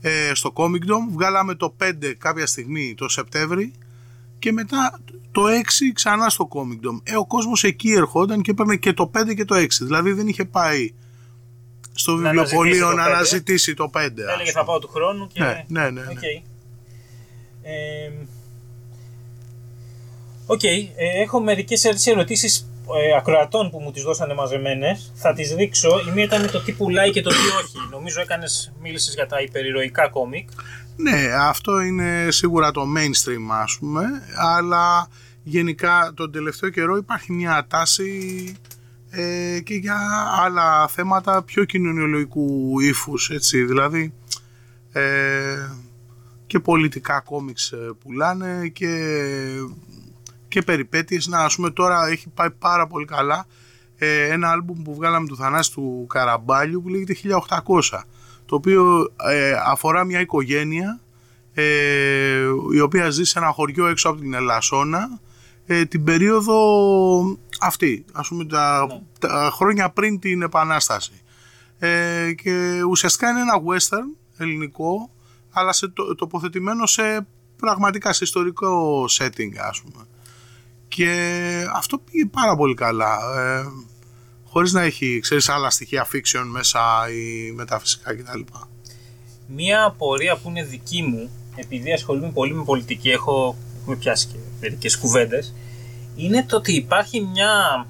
ε, 0.00 0.34
στο 0.34 0.52
Comic 0.54 0.90
Dome 0.90 1.08
βγάλαμε 1.10 1.54
το 1.54 1.74
5 1.80 2.12
κάποια 2.18 2.46
στιγμή 2.46 2.94
το 2.96 3.08
Σεπτέμβρη 3.08 3.72
και 4.44 4.52
μετά 4.52 5.00
το 5.32 5.42
6 5.46 5.46
ξανά 5.94 6.28
στο 6.28 6.48
Comicdom. 6.52 7.00
Ε, 7.02 7.16
ο 7.16 7.26
κόσμος 7.26 7.64
εκεί 7.64 7.92
ερχόταν 7.92 8.42
και 8.42 8.50
έπαιρνε 8.50 8.76
και 8.76 8.92
το 8.92 9.10
5 9.18 9.34
και 9.34 9.44
το 9.44 9.54
6. 9.54 9.66
Δηλαδή 9.80 10.12
δεν 10.12 10.28
είχε 10.28 10.44
πάει 10.44 10.94
στο 11.92 12.12
Να 12.12 12.30
βιβλιοπωλείο 12.30 12.88
αναζητήσει 12.88 12.94
το 12.94 12.96
να 12.96 13.02
πέντε. 13.02 13.14
αναζητήσει 13.14 13.74
το 13.74 13.90
5. 13.94 14.32
Έλεγε 14.34 14.50
θα 14.50 14.64
πάω 14.64 14.78
του 14.78 14.88
χρόνου 14.88 15.26
και. 15.32 15.40
Ναι, 15.40 15.64
ναι, 15.68 15.90
ναι. 15.90 15.90
ναι. 15.90 16.06
Οκ. 16.10 16.22
Ε, 17.62 18.10
Οκ, 20.46 20.64
ε, 20.64 20.82
έχω 21.22 21.40
μερικές 21.40 21.84
έτσι 21.84 22.10
ερωτήσεις 22.10 22.70
ε, 22.96 23.16
ακροατών 23.16 23.70
που 23.70 23.80
μου 23.80 23.90
τις 23.90 24.02
δώσανε 24.02 24.34
μαζεμένες. 24.34 25.12
Θα 25.14 25.32
τις 25.32 25.54
ρίξω. 25.54 26.00
Η 26.08 26.10
μία 26.14 26.24
ήταν 26.24 26.50
το 26.50 26.60
τι 26.62 26.72
πουλάει 26.72 27.10
και 27.10 27.22
το 27.22 27.30
τι 27.30 27.36
όχι. 27.36 27.88
Νομίζω 27.90 28.20
έκανες, 28.20 28.72
μίλησες 28.80 29.14
για 29.14 29.26
τα 29.26 29.40
υπερηρωικά 29.40 30.08
κόμικ. 30.08 30.48
Ναι, 30.96 31.32
αυτό 31.38 31.80
είναι 31.80 32.26
σίγουρα 32.30 32.70
το 32.70 32.82
mainstream 32.96 33.46
ας 33.50 33.78
πούμε, 33.78 34.04
αλλά 34.36 35.08
γενικά 35.42 36.12
τον 36.14 36.32
τελευταίο 36.32 36.70
καιρό 36.70 36.96
υπάρχει 36.96 37.32
μια 37.32 37.66
τάση 37.68 38.56
ε, 39.10 39.60
και 39.60 39.74
για 39.74 39.98
άλλα 40.44 40.88
θέματα 40.88 41.42
πιο 41.42 41.64
κοινωνιολογικού 41.64 42.80
ύφους, 42.80 43.30
έτσι, 43.30 43.64
δηλαδή 43.64 44.12
ε, 44.92 45.68
και 46.46 46.60
πολιτικά 46.60 47.20
κόμιξ 47.20 47.72
ε, 47.72 47.90
πουλάνε 48.02 48.68
και, 48.68 48.98
και 50.48 50.62
περιπέτειες. 50.62 51.26
Να, 51.26 51.38
ας 51.38 51.54
πούμε 51.54 51.70
τώρα 51.70 52.06
έχει 52.06 52.28
πάει 52.28 52.50
πάρα 52.50 52.86
πολύ 52.86 53.04
καλά 53.04 53.46
ε, 53.96 54.28
ένα 54.28 54.50
άλμπουμ 54.50 54.82
που 54.82 54.94
βγάλαμε 54.94 55.26
του 55.26 55.36
Θανάση 55.36 55.72
του 55.72 56.06
Καραμπάλιου 56.08 56.82
που 56.82 56.88
λέγεται 56.88 57.16
1800 57.48 58.00
το 58.46 58.54
οποίο 58.54 59.12
ε, 59.28 59.54
αφορά 59.66 60.04
μια 60.04 60.20
οικογένεια 60.20 61.00
ε, 61.54 62.46
η 62.74 62.80
οποία 62.80 63.10
ζει 63.10 63.24
σε 63.24 63.38
ένα 63.38 63.48
χωριό 63.48 63.86
έξω 63.86 64.08
από 64.08 64.20
την 64.20 64.34
Ελασσόνα 64.34 65.20
ε, 65.66 65.84
την 65.84 66.04
περίοδο 66.04 66.58
αυτή, 67.60 68.04
ας 68.12 68.28
πούμε 68.28 68.44
τα, 68.44 68.86
Ναι. 68.86 69.00
τα 69.18 69.50
χρόνια 69.52 69.90
πριν 69.90 70.18
την 70.18 70.42
Επανάσταση. 70.42 71.12
Ε, 71.78 72.32
και 72.32 72.82
ουσιαστικά 72.88 73.30
είναι 73.30 73.40
ένα 73.40 73.62
western 73.66 74.16
ελληνικό, 74.36 75.10
αλλά 75.50 75.72
σε, 75.72 75.88
το, 75.88 76.14
τοποθετημένο 76.14 76.86
σε 76.86 77.26
πραγματικά 77.56 78.12
σε 78.12 78.24
ιστορικό 78.24 79.04
setting, 79.18 79.50
ας 79.68 79.82
πούμε. 79.82 80.04
Και 80.88 81.10
αυτό 81.74 81.98
πήγε 81.98 82.26
πάρα 82.26 82.56
πολύ 82.56 82.74
καλά. 82.74 83.18
Ε, 84.54 84.56
χωρίς 84.56 84.72
να 84.72 84.82
έχει, 84.82 85.20
ξέρεις, 85.20 85.48
άλλα 85.48 85.70
στοιχεία 85.70 86.06
fiction 86.12 86.44
μέσα 86.46 86.80
ή 87.10 87.52
μεταφυσικά 87.52 88.14
κτλ. 88.14 88.40
Μία 89.46 89.84
απορία 89.84 90.36
που 90.36 90.48
είναι 90.48 90.62
δική 90.62 91.02
μου, 91.02 91.30
επειδή 91.56 91.92
ασχολούμαι 91.92 92.30
πολύ 92.30 92.54
με 92.54 92.64
πολιτική, 92.64 93.10
έχω, 93.10 93.56
έχουμε 93.80 93.96
πιάσει 93.96 94.26
και 94.26 94.36
μερικές 94.60 94.98
κουβέντες, 94.98 95.54
είναι 96.16 96.44
το 96.44 96.56
ότι 96.56 96.72
υπάρχει 96.72 97.20
μια 97.20 97.86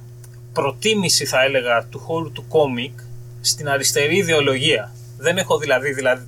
προτίμηση, 0.52 1.25
θα 1.25 1.42
έλεγα, 1.42 1.85
του 1.85 1.99
χώρου 1.99 2.33
του 2.33 2.44
κόμικ 2.49 2.99
στην 3.40 3.68
αριστερή 3.68 4.16
ιδεολογία. 4.16 4.94
Δεν 5.18 5.37
έχω 5.37 5.59
δηλαδή, 5.59 5.92
δηλαδή 5.92 6.26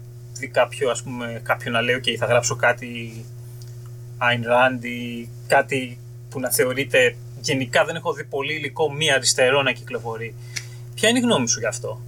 κάποιο, 0.53 0.91
ας 0.91 1.03
πούμε, 1.03 1.41
κάποιον 1.45 1.75
να 1.75 1.81
λέει: 1.81 2.01
OK, 2.05 2.15
θα 2.19 2.27
γράψω 2.27 2.57
κάτι 2.57 3.25
Ayn 4.19 4.45
Rand 4.45 4.85
ή 4.85 5.29
κάτι 5.47 5.99
που 6.29 6.41
να 6.41 6.51
θεωρείται. 6.51 7.17
Γενικά 7.47 7.85
δεν 7.85 7.97
έχω 7.97 8.13
δει 8.13 8.25
πολύ 8.25 8.55
υλικό 8.55 8.93
μη 8.93 9.13
αριστερό 9.13 9.63
να 9.63 9.73
κυκλοφορεί. 9.73 10.35
Ποια 10.95 11.09
είναι 11.09 11.19
η 11.19 11.23
γνώμη 11.23 11.49
σου 11.49 11.59
γι' 11.59 11.67
αυτό, 11.67 12.01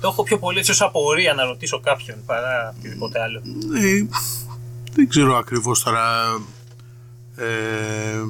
Το 0.00 0.08
έχω 0.08 0.22
πιο 0.22 0.38
πολύ 0.38 0.58
έτσι 0.58 0.70
ως 0.70 0.80
απορία 0.82 1.34
να 1.34 1.44
ρωτήσω 1.44 1.80
κάποιον 1.80 2.18
παρά 2.26 2.74
οτιδήποτε 2.78 3.20
άλλο. 3.20 3.42
Ε, 3.76 4.06
δεν 4.92 5.08
ξέρω 5.08 5.36
ακριβώς 5.36 5.82
τώρα. 5.82 6.02
Ε, 7.36 8.22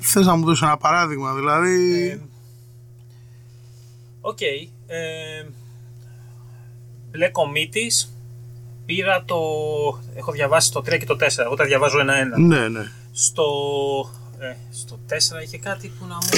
θες 0.00 0.26
να 0.26 0.36
μου 0.36 0.44
δώσεις 0.44 0.62
ένα 0.62 0.76
παράδειγμα, 0.76 1.34
δηλαδή... 1.34 2.08
Ε, 2.08 2.18
Οκ. 4.20 4.40
ε, 4.40 5.46
Μπλε 7.10 7.28
Κομήτης. 7.28 8.12
Πήρα 8.88 9.24
το... 9.24 9.36
Έχω 10.14 10.32
διαβάσει 10.32 10.72
το 10.72 10.80
3 10.80 10.98
και 10.98 11.04
το 11.04 11.16
4. 11.20 11.28
Εγώ 11.38 11.54
τα 11.54 11.64
διαβάζω 11.64 12.00
ένα-ένα. 12.00 12.38
ναι, 12.38 12.68
ναι. 12.68 12.90
Στο, 13.12 13.44
ε, 14.38 14.54
στο 14.70 14.98
4 15.08 15.42
είχε 15.42 15.58
κάτι 15.58 15.88
που 15.88 16.06
να 16.06 16.14
μου... 16.14 16.28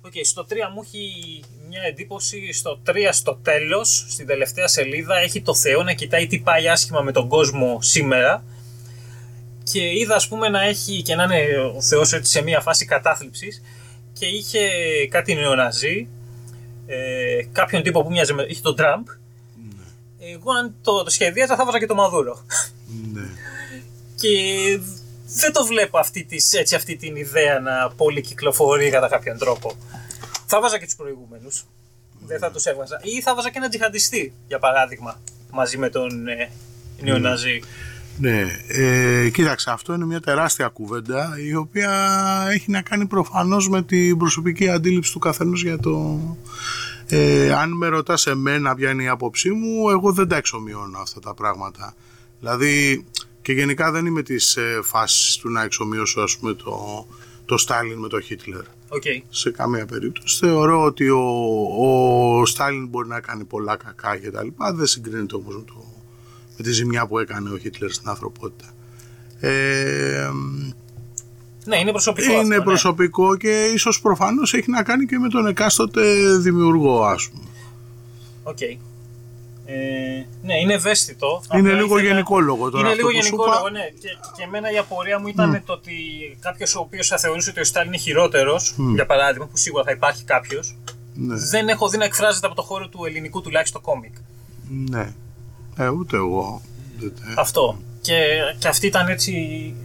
Οκ, 0.00 0.12
στο 0.24 0.46
3 0.48 0.52
μου 0.74 0.82
έχει 0.84 1.40
μείνει 1.68 1.82
εντύπωση. 1.82 2.52
Στο 2.52 2.80
3 2.86 2.92
στο 3.10 3.38
τέλος, 3.42 4.06
στην 4.08 4.26
τελευταία 4.26 4.68
σελίδα, 4.68 5.16
έχει 5.16 5.42
το 5.42 5.54
Θεό 5.54 5.82
να 5.82 5.92
κοιτάει 5.92 6.26
τι 6.26 6.38
πάει 6.38 6.68
άσχημα 6.68 7.00
με 7.00 7.12
τον 7.12 7.28
κόσμο 7.28 7.78
σήμερα. 7.82 8.44
Και 9.62 9.98
είδα 9.98 10.14
ας 10.14 10.28
πούμε 10.28 10.48
να 10.48 10.62
έχει 10.62 11.02
και 11.02 11.14
να 11.14 11.22
είναι 11.22 11.58
ο 11.76 11.82
Θεός 11.82 12.12
έτσι 12.12 12.30
σε 12.32 12.42
μια 12.42 12.60
φάση 12.60 12.84
κατάθλιψης 12.84 13.62
και 14.12 14.26
είχε 14.26 14.60
κάτι 15.10 15.34
νεοναζί, 15.34 16.08
ε, 16.86 17.42
κάποιον 17.52 17.82
τύπο 17.82 18.02
που 18.02 18.10
μοιάζε 18.10 18.32
με... 18.32 18.46
είχε 18.48 18.60
τον 18.60 18.76
Τραμπ. 18.76 19.06
Εγώ 20.18 20.52
αν 20.52 20.74
το, 20.82 21.02
το 21.02 21.10
σχεδίαζα 21.10 21.56
θα 21.56 21.64
βάζα 21.64 21.78
και 21.78 21.86
το 21.86 21.94
Μαδούρο. 21.94 22.44
ναι. 23.12 23.28
Και 24.14 24.28
δεν 25.26 25.52
το 25.52 25.64
βλέπω 25.64 25.98
αυτή, 25.98 26.24
της, 26.24 26.52
έτσι, 26.52 26.74
αυτή 26.74 26.96
την 26.96 27.16
ιδέα 27.16 27.60
να 27.60 27.90
πολυκυκλοφορεί 27.96 28.90
κατά 28.90 29.08
κάποιον 29.08 29.38
τρόπο. 29.38 29.76
Θα 30.46 30.60
βάζα 30.60 30.78
και 30.78 30.84
τους 30.84 30.96
προηγούμενους. 30.96 31.64
Δεν 32.26 32.38
θα 32.38 32.50
τους 32.50 32.64
έβαζα. 32.64 33.00
Ή 33.02 33.22
θα 33.22 33.34
βάζα 33.34 33.50
και 33.50 33.58
έναν 33.58 33.70
τζιχαντιστή, 33.70 34.32
για 34.48 34.58
παράδειγμα, 34.58 35.20
μαζί 35.50 35.78
με 35.78 35.88
τον 35.88 36.28
ε, 36.28 36.50
νεοναζί. 37.00 37.60
Ναι, 38.18 38.44
ε, 38.68 39.28
κοίταξε, 39.28 39.70
αυτό 39.70 39.94
είναι 39.94 40.04
μια 40.04 40.20
τεράστια 40.20 40.68
κουβέντα 40.68 41.36
η 41.48 41.54
οποία 41.54 41.90
έχει 42.50 42.70
να 42.70 42.82
κάνει 42.82 43.06
προφανώς 43.06 43.68
με 43.68 43.82
την 43.82 44.16
προσωπική 44.16 44.68
αντίληψη 44.68 45.12
του 45.12 45.18
καθενός 45.18 45.62
για 45.62 45.78
το... 45.78 46.20
Ε, 47.10 47.52
αν 47.52 47.72
με 47.72 47.88
ρωτάς 47.88 48.26
εμένα 48.26 48.74
ποια 48.74 48.90
είναι 48.90 49.02
η 49.02 49.08
άποψή 49.08 49.50
μου, 49.50 49.90
εγώ 49.90 50.12
δεν 50.12 50.28
τα 50.28 50.36
εξομοιώνω 50.36 50.98
αυτά 50.98 51.20
τα 51.20 51.34
πράγματα. 51.34 51.94
Δηλαδή, 52.40 53.04
και 53.42 53.52
γενικά 53.52 53.90
δεν 53.90 54.06
είμαι 54.06 54.22
της 54.22 54.56
ε, 54.56 54.80
φάσης 54.82 55.36
του 55.36 55.50
να 55.50 55.62
εξομοιώσω 55.62 56.20
ας 56.20 56.36
πούμε 56.36 56.54
το, 56.54 57.06
το 57.44 57.56
Στάλιν 57.56 57.98
με 57.98 58.08
το 58.08 58.20
Χίτλερ. 58.20 58.62
Οκ. 58.88 59.02
Σε 59.28 59.50
καμία 59.50 59.86
περίπτωση. 59.86 60.38
Θεωρώ 60.38 60.84
ότι 60.84 61.08
ο, 61.08 61.20
ο 62.40 62.46
Στάλιν 62.46 62.86
μπορεί 62.86 63.08
να 63.08 63.20
κάνει 63.20 63.44
πολλά 63.44 63.76
κακά 63.76 64.16
και 64.16 64.30
τα 64.30 64.44
λοιπά. 64.44 64.74
Δεν 64.74 64.86
συγκρίνεται 64.86 65.34
όμως 65.34 65.54
με, 65.54 65.62
το, 65.66 65.84
με 66.56 66.64
τη 66.64 66.72
ζημιά 66.72 67.06
που 67.06 67.18
έκανε 67.18 67.50
ο 67.50 67.58
Χίτλερ 67.58 67.90
στην 67.90 68.08
ανθρωπότητα. 68.08 68.72
Ε, 69.40 70.30
Ναι, 71.68 71.76
είναι 71.78 71.90
προσωπικό 71.90 72.26
αυτό, 72.32 72.40
είναι 72.44 72.56
ναι. 72.56 72.62
προσωπικό 72.62 73.36
και 73.36 73.64
ίσως 73.74 74.00
προφανώς 74.00 74.54
έχει 74.54 74.70
να 74.70 74.82
κάνει 74.82 75.06
και 75.06 75.18
με 75.18 75.28
τον 75.28 75.46
εκάστοτε 75.46 76.36
δημιουργό 76.38 77.04
ας 77.04 77.28
πούμε. 77.28 77.44
Οκ. 78.42 78.60
Ε, 78.60 80.26
ναι, 80.42 80.54
είναι 80.62 80.74
ευαίσθητο. 80.74 81.42
Είναι 81.54 81.68
Απλά 81.68 81.80
λίγο 81.82 81.98
ήθελα- 81.98 82.12
γενικό 82.12 82.40
λόγο 82.40 82.70
τώρα 82.70 82.78
Είναι 82.78 82.88
αυτό 82.88 83.06
λίγο 83.06 83.18
που 83.18 83.24
σου 83.24 83.28
γενικό 83.34 83.44
είπα. 83.44 83.54
λόγο, 83.56 83.68
ναι. 83.68 83.80
Και, 84.00 84.08
και 84.36 84.42
εμένα 84.42 84.70
η 84.72 84.78
απορία 84.78 85.18
μου 85.20 85.28
ήταν 85.28 85.62
το 85.66 85.72
ότι 85.72 85.92
κάποιος 86.40 86.74
ο 86.76 86.80
οποίος 86.80 87.06
θα 87.08 87.18
θεωρούσε 87.18 87.50
ότι 87.50 87.60
ο 87.60 87.64
Στάλιν 87.64 87.92
είναι 87.92 88.02
χειρότερος, 88.02 88.74
για 88.94 89.06
παράδειγμα, 89.06 89.46
που 89.46 89.56
σίγουρα 89.56 89.84
θα 89.84 89.90
υπάρχει 89.90 90.24
κάποιος, 90.24 90.76
Ναι, 91.14 91.34
δεν 91.36 91.68
έχω 91.68 91.88
δει 91.88 91.96
να 91.96 92.04
εκφράζεται 92.04 92.46
από 92.46 92.54
το 92.56 92.62
χώρο 92.62 92.88
του 92.88 93.04
ελληνικού 93.04 93.40
τουλάχιστον 93.40 93.80
κόμικ. 93.80 94.14
ναι. 94.90 95.12
Ε, 95.76 95.88
ούτε 95.88 96.16
εγώ. 96.16 96.62
Δεν- 96.98 97.12
ε, 97.28 97.34
Αυτό. 97.36 97.78
Και, 98.00 98.38
και 98.58 98.68
αυτή 98.68 98.86
ήταν 98.86 99.08
έτσι 99.08 99.32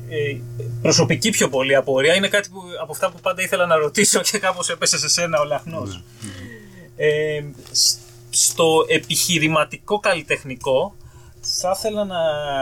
ε, 0.09 0.37
προσωπική 0.81 1.29
πιο 1.29 1.49
πολύ 1.49 1.75
απορία. 1.75 2.15
Είναι 2.15 2.27
κάτι 2.27 2.49
που, 2.49 2.61
από 2.81 2.91
αυτά 2.91 3.11
που 3.11 3.19
πάντα 3.19 3.41
ήθελα 3.41 3.65
να 3.65 3.75
ρωτήσω 3.75 4.21
και 4.21 4.37
κάπως 4.39 4.69
έπεσε 4.69 4.97
σε 4.97 5.09
σένα 5.09 5.39
ο 5.39 5.43
λαχνός. 5.43 6.03
Ε, 6.95 7.43
σ- 7.71 7.97
στο 8.29 8.85
επιχειρηματικό 8.87 9.99
καλλιτεχνικό 9.99 10.95
θα 11.41 11.75
ήθελα 11.77 12.03
να 12.05 12.19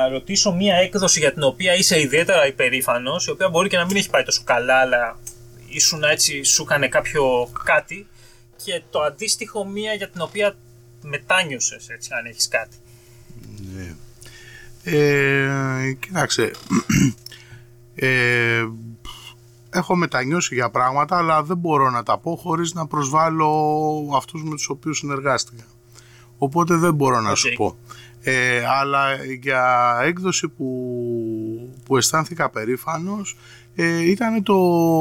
ρωτήσω 0.09 0.53
μία 0.53 0.75
έκδοση 0.75 1.19
για 1.19 1.33
την 1.33 1.43
οποία 1.43 1.75
είσαι 1.75 1.99
ιδιαίτερα 1.99 2.47
υπερήφανος, 2.47 3.27
η 3.27 3.31
οποία 3.31 3.49
μπορεί 3.49 3.69
και 3.69 3.77
να 3.77 3.85
μην 3.85 3.95
έχει 3.95 4.09
πάει 4.09 4.23
τόσο 4.23 4.41
καλά, 4.45 4.75
αλλά 4.79 5.19
ήσουν 5.67 6.03
έτσι, 6.03 6.43
σου 6.43 6.61
έκανε 6.63 6.87
κάποιο 6.87 7.49
κάτι 7.63 8.07
και 8.63 8.81
το 8.89 9.01
αντίστοιχο 9.01 9.65
μία 9.65 9.93
για 9.93 10.09
την 10.09 10.21
οποία 10.21 10.55
μετάνιωσες, 11.01 11.89
έτσι, 11.89 12.09
αν 12.13 12.25
έχεις 12.25 12.47
κάτι. 12.47 12.75
Ναι. 14.83 14.97
Ε, 14.97 15.91
κοίταξε. 15.99 16.51
Ε, 17.95 18.65
έχω 19.69 19.95
μετανιώσει 19.95 20.55
για 20.55 20.69
πράγματα, 20.69 21.17
αλλά 21.17 21.43
δεν 21.43 21.57
μπορώ 21.57 21.89
να 21.89 22.03
τα 22.03 22.17
πω 22.17 22.39
χωρίς 22.41 22.73
να 22.73 22.87
προσβάλλω 22.87 23.49
αυτούς 24.15 24.43
με 24.43 24.49
τους 24.49 24.69
οποίους 24.69 24.97
συνεργάστηκα. 24.97 25.63
Οπότε 26.37 26.75
δεν 26.75 26.93
μπορώ 26.93 27.21
να 27.21 27.35
σου 27.35 27.49
Οκ. 27.51 27.57
πω. 27.57 27.77
Ε, 28.21 28.65
αλλά 28.65 29.23
για 29.41 29.97
έκδοση 30.03 30.47
που, 30.47 30.69
που 31.85 31.97
αισθάνθηκα 31.97 32.49
περήφανος 32.49 33.37
ε, 33.75 34.09
ήταν 34.09 34.43
το 34.43 34.55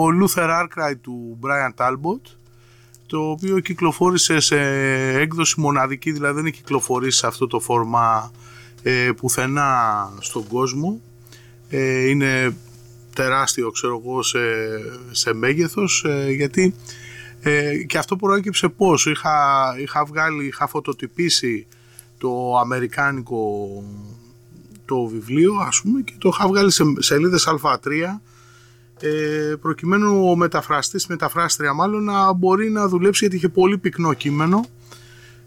Luther 0.06 0.62
Arkwright 0.62 0.96
του 1.00 1.38
Brian 1.42 1.84
Talbot 1.84 2.37
το 3.06 3.30
οποίο 3.30 3.60
κυκλοφόρησε 3.60 4.40
σε 4.40 4.58
έκδοση 5.12 5.60
μοναδική, 5.60 6.12
δηλαδή 6.12 6.34
δεν 6.34 6.46
έχει 6.46 6.56
κυκλοφορήσει 6.56 7.18
σε 7.18 7.26
αυτό 7.26 7.46
το 7.46 7.60
φόρμα 7.60 8.30
ε, 8.82 9.10
πουθενά 9.16 10.10
στον 10.20 10.46
κόσμο. 10.46 11.00
Ε, 11.68 12.08
είναι 12.08 12.56
τεράστιο, 13.14 13.70
ξέρω 13.70 14.02
εγώ, 14.04 14.22
σε, 14.22 14.38
σε 15.10 15.34
μέγεθος, 15.34 16.04
ε, 16.08 16.30
γιατί 16.30 16.75
Ε, 17.42 17.76
και 17.76 17.99
αυτό 17.99 18.16
προέκυψε 18.16 18.68
πώς. 18.68 19.06
Είχα, 19.06 19.34
είχα 19.78 20.04
βγάλει, 20.04 20.46
είχα 20.46 20.66
φωτοτυπήσει 20.66 21.66
το 22.18 22.58
αμερικάνικο 22.58 23.38
το 24.84 25.06
βιβλίο 25.06 25.54
ας 25.66 25.80
πούμε 25.80 26.00
και 26.00 26.12
το 26.18 26.28
είχα 26.32 26.49
βγάλει 26.49 26.70
σε 26.70 26.84
σελίδες 26.99 27.49
α3 27.62 27.76
ε, 29.00 29.54
προκειμένου 29.60 30.30
ο 30.30 30.37
μεταφραστής, 30.37 31.06
μεταφράστρια 31.06 31.72
μάλλον 31.72 32.04
να 32.04 32.32
μπορεί 32.32 32.70
να 32.70 32.88
δουλέψει 32.88 33.18
γιατί 33.20 33.37
είχε 33.37 33.49
πολύ 33.49 33.78
πυκνό 33.78 34.12
κείμενο 34.14 34.66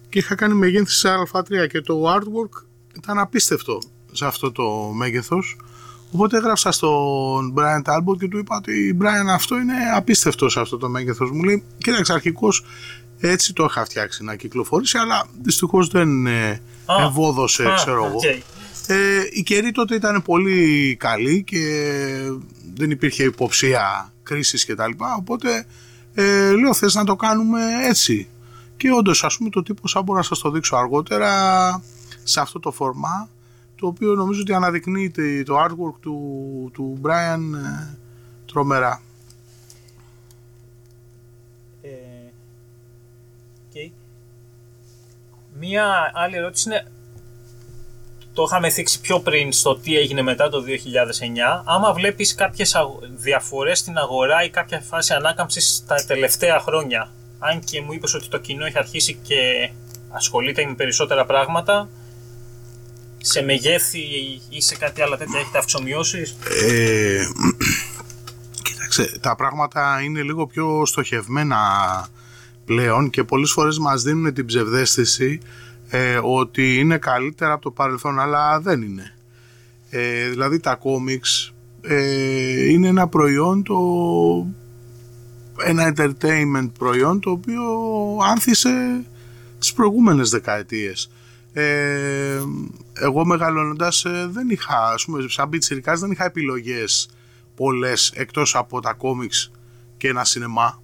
και 0.10 0.20
είχα 0.20 0.36
κάνει 0.36 0.54
μεγέθυνση 0.54 0.98
σε 0.98 1.10
α3 1.34 1.68
και 1.70 1.82
το 1.82 2.16
artwork 2.16 2.64
ήταν 2.98 3.20
απίστευτο 3.20 3.80
σε 4.12 4.26
αυτό 4.26 4.52
το 4.52 4.92
μέγεθος. 4.94 5.58
Οπότε 6.12 6.38
έγραψα 6.38 6.72
στον 6.72 7.54
Brian 7.58 7.82
Talbot 7.82 8.18
και 8.20 8.28
του 8.28 8.38
είπα 8.38 8.56
ότι 8.56 8.98
Brian 9.02 9.28
αυτό 9.30 9.56
είναι 9.56 9.74
απίστευτο 9.96 10.50
σε 10.50 10.60
αυτό 10.60 10.78
το 10.78 10.90
μέγεθος 10.90 11.32
μου 11.32 11.44
λέει 11.44 11.64
κοίταξε 11.78 12.14
αρχικώς 12.14 12.66
έτσι 13.20 13.54
το 13.54 13.64
είχα 13.64 13.86
φτιάξει 13.86 14.24
να 14.24 14.36
κυκλοφορήσει 14.36 14.98
αλλά 14.98 15.26
δυστυχώς 15.42 15.88
δεν 15.88 16.26
ε, 16.26 16.62
ευόδωσε 17.06 17.74
ξέρω 17.76 18.06
εγώ 18.06 18.20
ε, 18.88 19.22
η 19.32 19.44
καιρή 19.44 19.72
τότε 19.72 19.96
ήταν 19.96 20.22
πολύ 20.22 20.96
καλή 21.00 21.44
και 21.44 21.60
δεν 22.76 22.92
υπήρχε 22.92 23.24
υποψία 23.24 24.14
κρίσης 24.24 24.66
και 24.66 24.76
τα 24.76 24.88
λοιπά, 24.88 25.16
οπότε 25.20 25.66
ε, 26.14 26.52
λέω 26.52 26.74
θες 26.74 26.94
να 26.94 27.04
το 27.04 27.16
κάνουμε 27.16 27.60
έτσι. 27.88 28.28
Και 28.78 28.92
όντως 28.92 29.24
ας 29.24 29.38
πούμε 29.38 29.50
το 29.50 29.64
τύπο 29.64 29.88
σαν 29.88 30.04
μπορώ 30.04 30.18
να 30.18 30.24
σας 30.24 30.40
το 30.40 30.52
δείξω 30.52 30.76
αργότερα 30.76 31.32
σε 32.24 32.40
αυτό 32.40 32.60
το 32.60 32.72
φορμά 32.72 33.30
το 33.76 33.88
οποίο 33.88 34.14
νομίζω 34.14 34.42
ότι 34.42 34.54
αναδεικνύει 34.54 35.12
το 35.46 35.64
artwork 35.64 36.00
του, 36.00 36.70
του 36.74 37.00
Brian 37.04 37.40
ε, 37.56 37.98
τρομερά. 38.46 39.02
Ε, 41.82 41.90
okay. 43.74 43.92
Μία 45.60 46.12
άλλη 46.14 46.36
ερώτηση 46.36 46.70
είναι 46.70 46.88
το 48.34 48.44
είχαμε 48.44 48.70
θίξει 48.70 49.02
πιο 49.02 49.20
πριν 49.20 49.52
στο 49.52 49.76
τι 49.76 49.98
έγινε 49.98 50.22
μετά 50.22 50.50
το 50.50 50.64
2009. 50.68 51.64
Άμα 51.66 51.94
βλέπεις 51.94 52.36
κάποιες 52.36 52.76
διαφορές 53.10 53.80
στην 53.80 53.98
αγορά 53.98 54.44
ή 54.44 54.50
κάποια 54.50 54.80
φάση 54.80 55.14
ανάκαμψης 55.14 55.84
τα 55.88 56.06
τελευταία 56.08 56.60
χρόνια, 56.60 57.12
αν 57.40 57.60
και 57.60 57.82
μου 57.82 57.94
είπες 57.94 58.14
ότι 58.14 58.28
το 58.28 58.38
κοινό 58.38 58.66
έχει 58.66 58.78
αρχίσει 58.78 59.20
και 59.24 59.70
ασχολείται 60.10 60.66
με 60.66 60.74
περισσότερα 60.74 61.26
πράγματα, 61.26 61.90
σε 63.26 63.42
μεγέθη 63.42 64.00
ή 64.50 64.62
σε 64.62 64.76
κάτι 64.76 65.02
άλλο 65.02 65.18
τέτοια 65.18 65.40
έχετε 65.40 65.58
αυξομοιώσεις; 65.58 66.36
Ε, 66.68 67.24
κοίταξε, 68.64 69.20
τα 69.20 69.36
πράγματα 69.36 70.02
είναι 70.04 70.22
λίγο 70.22 70.48
πιο 70.48 70.86
στοχευμένα 70.86 71.58
πλέον 72.66 73.10
και 73.10 73.24
πολλές 73.24 73.52
φορές 73.52 73.78
μας 73.78 74.04
δίνουν 74.04 74.34
την 74.34 74.46
ψευδέστηση 74.46 75.40
ε, 75.90 76.20
ότι 76.24 76.78
είναι 76.78 76.98
καλύτερα 76.98 77.54
από 77.54 77.62
το 77.62 77.72
παρελθόν, 77.72 78.20
αλλά 78.20 78.60
δεν 78.60 78.82
είναι. 78.82 79.14
Ε, 79.90 80.30
δηλαδή 80.30 80.60
τα 80.60 80.76
κόμιξ 80.76 81.54
ε, 81.82 82.70
είναι 82.70 82.88
ένα 82.88 83.08
προϊόν, 83.08 83.64
το, 83.64 83.78
ένα 85.66 85.94
entertainment 85.96 86.70
προϊόν 86.78 87.20
το 87.20 87.30
οποίο 87.30 87.64
άνθησε 88.30 89.04
τις 89.60 89.74
προηγούμενες 89.74 90.30
δεκαετίες. 90.30 91.10
Ε, 91.54 92.42
εγώ 92.94 93.26
μεγαλώνοντας 93.26 94.06
ε, 94.06 94.28
δεν 94.32 94.50
είχα, 94.50 94.92
ας 94.94 95.06
πούμε, 95.06 95.26
σαν 95.28 95.50
πιτσιρικάς 95.50 96.00
δεν 96.00 96.12
είχα 96.12 96.26
επιλογές 96.26 97.10
πολλές 97.56 98.12
εκτός 98.16 98.56
από 98.56 98.82
τα 98.82 98.94
κόμιξ 98.94 99.52
και 99.98 100.08
ένα 100.08 100.24
σινεμά. 100.24 100.82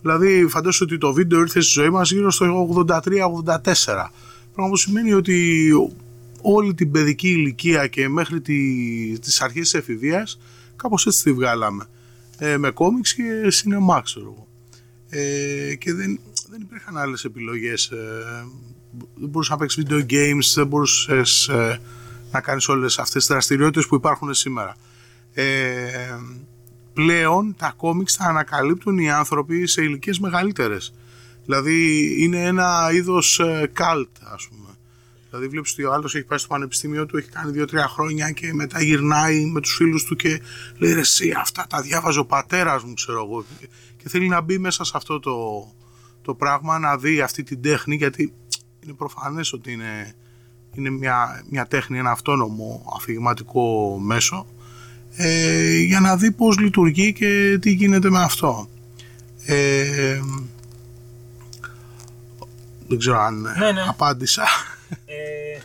Δηλαδή 0.00 0.46
φαντάζομαι 0.48 0.90
ότι 0.90 1.00
το 1.00 1.12
βίντεο 1.12 1.40
ήρθε 1.40 1.60
στη 1.60 1.70
ζωή 1.70 1.90
μας 1.90 2.10
γύρω 2.10 2.30
στο 2.30 2.68
83-84 2.86 4.08
Πράγμα 4.52 4.70
που 4.70 4.76
σημαίνει 4.76 5.12
ότι 5.12 5.70
όλη 6.42 6.74
την 6.74 6.90
παιδική 6.90 7.28
ηλικία 7.28 7.86
και 7.86 8.08
μέχρι 8.08 8.40
τη, 8.40 9.18
τις 9.18 9.40
αρχές 9.40 9.70
της 9.70 9.74
εφηβείας 9.74 10.38
κάπως 10.76 11.06
έτσι 11.06 11.22
τη 11.22 11.32
βγάλαμε. 11.32 11.86
Ε, 12.38 12.56
με 12.56 12.70
κόμιξ 12.70 13.14
και 13.14 13.50
σινεμά 13.50 14.00
ξέρω 14.00 14.26
εγώ. 14.26 14.46
Ε, 15.08 15.74
και 15.74 15.94
δεν, 15.94 16.20
δεν 16.50 16.60
υπήρχαν 16.60 16.96
άλλες 16.96 17.24
επιλογές. 17.24 17.86
Ε, 17.86 18.46
δεν 19.14 19.28
μπορούσες 19.28 19.50
να 19.50 19.56
παίξεις 19.56 19.84
video 19.86 20.10
games, 20.10 20.52
δεν 20.54 20.66
μπορούσες 20.66 21.48
ε, 21.48 21.80
να 22.30 22.40
κάνεις 22.40 22.68
όλες 22.68 22.98
αυτές 22.98 23.12
τις 23.12 23.26
δραστηριότητες 23.26 23.86
που 23.86 23.94
υπάρχουν 23.94 24.34
σήμερα. 24.34 24.76
Ε, 25.32 26.18
πλέον 26.92 27.54
τα 27.58 27.74
κόμιξ 27.76 28.16
τα 28.16 28.24
ανακαλύπτουν 28.24 28.98
οι 28.98 29.10
άνθρωποι 29.10 29.66
σε 29.66 29.82
ηλικίες 29.82 30.18
μεγαλύτερες. 30.18 30.94
Δηλαδή 31.44 32.16
είναι 32.22 32.44
ένα 32.44 32.90
είδος 32.92 33.40
καλτ, 33.72 34.08
ας 34.34 34.48
πούμε. 34.48 34.68
Δηλαδή 35.30 35.48
βλέπεις 35.48 35.72
ότι 35.72 35.84
ο 35.84 35.92
άλλος 35.92 36.14
έχει 36.14 36.24
πάει 36.24 36.38
στο 36.38 36.48
πανεπιστήμιο 36.48 37.06
του, 37.06 37.16
έχει 37.16 37.28
κάνει 37.28 37.50
δύο-τρία 37.50 37.88
χρόνια 37.88 38.30
και 38.30 38.52
μετά 38.54 38.82
γυρνάει 38.82 39.44
με 39.44 39.60
τους 39.60 39.74
φίλους 39.74 40.04
του 40.04 40.16
και 40.16 40.40
λέει 40.78 40.92
ρε, 40.92 41.00
εσύ 41.00 41.32
αυτά 41.36 41.66
τα 41.68 41.80
διάβαζε 41.80 42.18
ο 42.18 42.24
πατέρας 42.24 42.82
μου, 42.82 42.94
ξέρω 42.94 43.24
εγώ. 43.24 43.44
Και 43.96 44.08
θέλει 44.08 44.28
να 44.28 44.40
μπει 44.40 44.58
μέσα 44.58 44.84
σε 44.84 44.92
αυτό 44.94 45.20
το, 45.20 45.36
το 46.22 46.34
πράγμα, 46.34 46.78
να 46.78 46.96
δει 46.96 47.20
αυτή 47.20 47.42
την 47.42 47.62
τέχνη, 47.62 47.96
γιατί 47.96 48.32
είναι 48.88 48.96
προφανές 48.96 49.52
ότι 49.52 49.72
είναι, 49.72 50.14
είναι 50.74 50.90
μια, 50.90 51.44
μια 51.50 51.66
τέχνη, 51.66 51.98
ένα 51.98 52.10
αυτόνομο 52.10 52.92
αφηγηματικό 52.96 53.98
μέσο, 53.98 54.46
ε, 55.16 55.76
για 55.78 56.00
να 56.00 56.16
δει 56.16 56.30
πώς 56.30 56.58
λειτουργεί 56.58 57.12
και 57.12 57.58
τι 57.60 57.70
γίνεται 57.70 58.10
με 58.10 58.22
αυτό. 58.22 58.68
Ε, 59.46 60.20
δεν 62.88 62.98
ξέρω 62.98 63.18
αν 63.18 63.40
ναι, 63.58 63.72
ναι. 63.72 63.84
απάντησα. 63.88 64.44
Ε, 65.06 65.60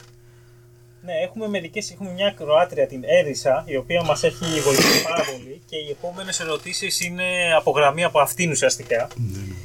ναι, 1.06 1.14
έχουμε 1.24 1.48
μερικές, 1.48 1.92
έχουμε 1.92 2.12
μια 2.12 2.32
Κροάτρια, 2.32 2.88
την 2.88 3.02
Έρισα, 3.06 3.64
η 3.68 3.76
οποία 3.76 4.04
μας 4.04 4.24
έχει 4.24 4.46
βοηθήσει 4.64 5.04
πάρα 5.04 5.24
πολύ 5.24 5.62
και 5.66 5.76
οι 5.76 5.90
επόμενες 5.92 6.40
ερωτήσεις 6.40 7.02
είναι 7.02 7.54
από 7.58 7.72
γραμμή 7.72 8.04
από 8.04 8.20
αυτήν 8.20 8.52
ουσιαστικά. 8.52 9.08
Ναι, 9.16 9.38
ναι. 9.38 9.56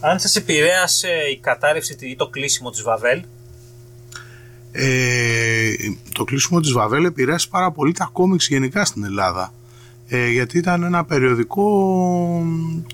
Αν 0.00 0.20
σας 0.20 0.36
επηρέασε 0.36 1.08
η 1.08 1.38
κατάρρευση 1.38 1.96
ή 2.00 2.16
το 2.16 2.28
κλείσιμο 2.28 2.70
της 2.70 2.82
Βαβέλ; 2.82 3.22
Ε, 4.72 5.72
το 6.12 6.24
κλείσιμο 6.24 6.60
της 6.60 6.72
Βαβέλ 6.72 7.04
επηρέασε 7.04 7.48
πάρα 7.50 7.70
πολύ 7.70 7.92
τα 7.92 8.10
κόμιξ 8.12 8.48
γενικά 8.48 8.84
στην 8.84 9.04
Ελλάδα. 9.04 9.54
Ε, 10.08 10.28
γιατί 10.28 10.58
ήταν 10.58 10.82
ένα 10.82 11.04
περιοδικό 11.04 11.62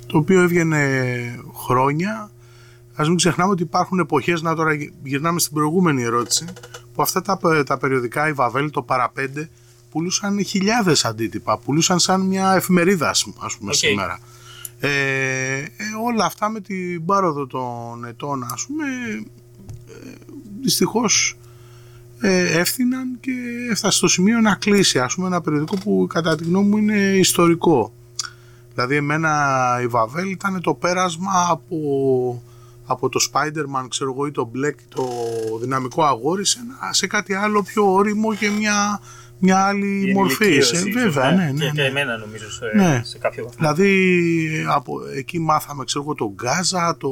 το 0.06 0.18
οποίο 0.18 0.42
έβγαινε 0.42 0.80
χρόνια 1.54 2.30
Α 2.96 3.04
μην 3.06 3.16
ξεχνάμε 3.16 3.50
ότι 3.50 3.62
υπάρχουν 3.62 3.98
εποχές, 3.98 4.42
να 4.42 4.54
τώρα 4.54 4.72
γυρνάμε 5.02 5.40
στην 5.40 5.52
προηγούμενη 5.52 6.02
ερώτηση, 6.02 6.44
που 6.94 7.02
αυτά 7.02 7.22
τα, 7.22 7.38
τα 7.66 7.78
περιοδικά, 7.78 8.28
η 8.28 8.32
Βαβέλ, 8.32 8.70
το 8.70 8.82
Παραπέντε, 8.82 9.48
πουλούσαν 9.90 10.44
χιλιάδες 10.44 11.04
αντίτυπα. 11.04 11.58
Πουλούσαν 11.58 11.98
σαν 11.98 12.20
μια 12.20 12.54
εφημερίδα, 12.54 13.08
ας 13.08 13.56
πούμε, 13.58 13.72
σήμερα. 13.72 14.18
Ε, 14.80 15.58
ε, 15.58 15.66
όλα 16.06 16.24
αυτά 16.24 16.48
με 16.48 16.60
την 16.60 17.04
πάροδο 17.04 17.46
των 17.46 18.04
ετών, 18.04 18.44
ας 18.52 18.66
πούμε, 18.66 18.84
ε, 19.88 20.14
δυστυχώς 20.60 21.36
ε, 22.20 22.58
έφθηναν 22.58 23.18
και 23.20 23.32
έφτασε 23.70 23.96
στο 23.96 24.08
σημείο 24.08 24.40
να 24.40 24.54
κλείσει, 24.54 24.98
ας 24.98 25.14
πούμε, 25.14 25.26
ένα 25.26 25.40
περιοδικό 25.40 25.76
που 25.76 26.06
κατά 26.08 26.36
τη 26.36 26.44
γνώμη 26.44 26.68
μου 26.68 26.76
είναι 26.76 27.16
ιστορικό. 27.16 27.92
Δηλαδή, 28.74 28.96
εμένα 28.96 29.78
η 29.82 29.86
Βαβέλ 29.86 30.30
ήταν 30.30 30.60
το 30.60 30.74
πέρασμα 30.74 31.46
από 31.50 32.42
από 32.86 33.08
το 33.08 33.20
Spider-Man 33.30 33.86
ξέρω 33.88 34.12
εγώ 34.12 34.26
ή 34.26 34.30
το 34.30 34.50
Black 34.54 34.74
το 34.88 35.08
δυναμικό 35.60 36.04
αγόρι 36.04 36.46
σε, 36.46 36.58
σε 36.90 37.06
κάτι 37.06 37.34
άλλο 37.34 37.62
πιο 37.62 37.92
όριμο 37.92 38.34
και 38.34 38.50
μια, 38.50 39.00
μια 39.38 39.66
άλλη 39.66 40.12
μορφή. 40.14 40.60
Σε, 40.60 40.82
βέβαια, 40.82 41.30
ναι, 41.30 41.44
ναι, 41.44 41.50
ναι. 41.50 41.64
Και, 41.64 41.72
ναι. 41.72 41.82
εμένα 41.82 42.16
νομίζω 42.16 42.50
σε, 42.50 42.64
ναι. 42.74 43.00
σε 43.04 43.18
κάποιο 43.18 43.44
βαθμό. 43.44 43.58
Δηλαδή 43.58 44.66
από 44.68 45.00
εκεί 45.16 45.38
μάθαμε 45.38 45.84
ξέρω 45.84 46.04
εγώ 46.04 46.14
τον 46.14 46.32
Γκάζα, 46.34 46.96
το 46.96 47.10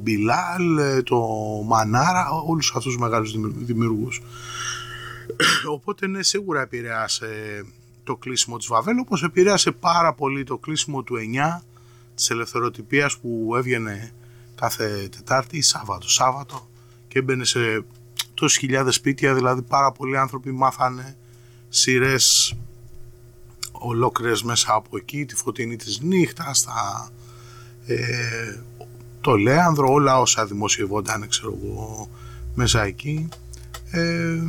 Μπιλάλ, 0.00 1.02
το 1.04 1.18
Μανάρα, 1.66 2.28
όλους 2.46 2.68
αυτούς 2.68 2.92
τους 2.92 2.98
μεγάλους 3.00 3.34
δημιουργούς. 3.56 4.22
Οπότε 5.74 6.06
ναι, 6.06 6.22
σίγουρα 6.22 6.60
επηρεάσε 6.60 7.64
το 8.04 8.16
κλείσιμο 8.16 8.56
της 8.56 8.66
Βαβέλ, 8.66 8.98
όπως 8.98 9.22
επηρέασε 9.22 9.70
πάρα 9.70 10.14
πολύ 10.14 10.44
το 10.44 10.58
κλείσιμο 10.58 11.02
του 11.02 11.16
9 11.58 11.62
της 12.14 12.30
ελευθεροτυπίας 12.30 13.18
που 13.18 13.52
έβγαινε 13.56 14.12
κάθε 14.54 15.08
Τετάρτη 15.16 15.56
ή 15.56 15.62
Σάββατο. 15.62 16.08
Σάββατο 16.08 16.68
και 17.08 17.18
έμπαινε 17.18 17.44
σε 17.44 17.84
τόσες 18.34 18.58
χιλιάδες 18.58 18.94
σπίτια, 18.94 19.34
δηλαδή 19.34 19.62
πάρα 19.62 19.92
πολλοί 19.92 20.16
άνθρωποι 20.16 20.52
μάθανε 20.52 21.16
σειρές 21.70 22.56
ολόκληρες 23.72 24.42
μέσα 24.42 24.74
από 24.74 24.96
εκεί, 24.96 25.24
τη 25.24 25.34
φωτεινή 25.34 25.76
της 25.76 26.00
νύχτας, 26.00 26.64
τα, 26.64 27.10
ε, 27.86 28.58
το 29.20 29.36
Λέανδρο, 29.36 29.92
όλα 29.92 30.20
όσα 30.20 30.46
δημοσιευόταν, 30.46 31.28
ξέρω 31.28 31.58
εγώ, 31.62 32.08
μέσα 32.54 32.82
εκεί. 32.82 33.28
Ε, 33.90 34.42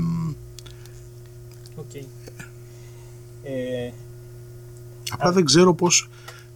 okay. 1.78 2.06
ε, 3.44 3.92
απλά 5.12 5.32
δεν 5.32 5.46
ξέρω 5.46 5.74
πώς 5.74 6.10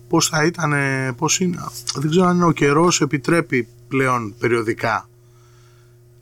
πώς 0.07 0.27
θα 0.27 0.45
ήταν, 0.45 0.73
πώς 1.15 1.39
είναι. 1.39 1.65
Δεν 1.95 2.09
ξέρω 2.09 2.25
αν 2.25 2.43
ο 2.43 2.51
καιρός 2.51 3.01
επιτρέπει 3.01 3.67
πλέον 3.87 4.35
περιοδικά. 4.39 5.09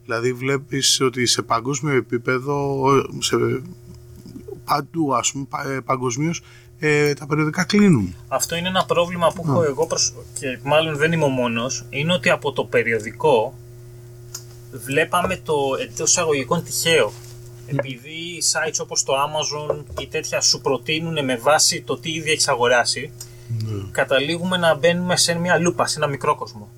Δηλαδή 0.03 0.33
βλέπεις 0.33 1.01
ότι 1.01 1.25
σε 1.25 1.41
παγκόσμιο 1.41 1.95
επίπεδο, 1.95 2.85
σε, 3.19 3.35
παντού 4.65 5.15
ας 5.15 5.31
πούμε 5.31 5.45
πα, 5.49 5.81
παγκοσμίως, 5.85 6.41
ε, 6.79 7.13
τα 7.13 7.25
περιοδικά 7.25 7.63
κλείνουν. 7.63 8.15
Αυτό 8.27 8.55
είναι 8.55 8.67
ένα 8.67 8.85
πρόβλημα 8.85 9.31
που 9.35 9.43
έχω 9.47 9.63
εγώ 9.63 9.87
προσ... 9.87 10.13
και 10.39 10.59
μάλλον 10.63 10.95
δεν 10.97 11.11
είμαι 11.11 11.23
ο 11.23 11.27
μόνος. 11.29 11.85
Είναι 11.89 12.13
ότι 12.13 12.29
από 12.29 12.51
το 12.51 12.63
περιοδικό 12.65 13.53
βλέπαμε 14.71 15.37
το 15.37 15.55
εντός 15.81 16.09
εισαγωγικών 16.09 16.63
τυχαίο. 16.63 17.11
Επειδή 17.65 18.41
sites 18.53 18.77
όπως 18.81 19.03
το 19.03 19.13
Amazon 19.13 19.83
ή 20.01 20.07
τέτοια 20.07 20.41
σου 20.41 20.61
προτείνουν 20.61 21.25
με 21.25 21.35
βάση 21.37 21.81
το 21.81 21.97
τι 21.97 22.11
ήδη 22.11 22.31
έχεις 22.31 22.47
αγοράσει, 22.47 23.11
Ναι. 23.47 23.83
καταλήγουμε 23.91 24.57
να 24.57 24.75
μπαίνουμε 24.75 25.17
σε 25.17 25.33
μια 25.33 25.57
λούπα, 25.57 25.87
σε 25.87 25.99
ένα 25.99 26.07
μικρό 26.07 26.35
κόσμο. 26.35 26.69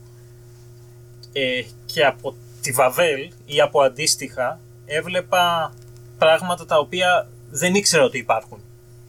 Ε, 1.33 1.61
και 1.85 2.05
από 2.05 2.35
τη 2.61 2.71
Βαβέλ 2.71 3.31
ή 3.45 3.61
από 3.61 3.81
αντίστοιχα 3.81 4.59
έβλεπα 4.85 5.73
πράγματα 6.17 6.65
τα 6.65 6.77
οποία 6.77 7.29
δεν 7.57 7.75
ήξερα 7.75 8.03
ότι 8.03 8.17
υπάρχουν. 8.17 8.57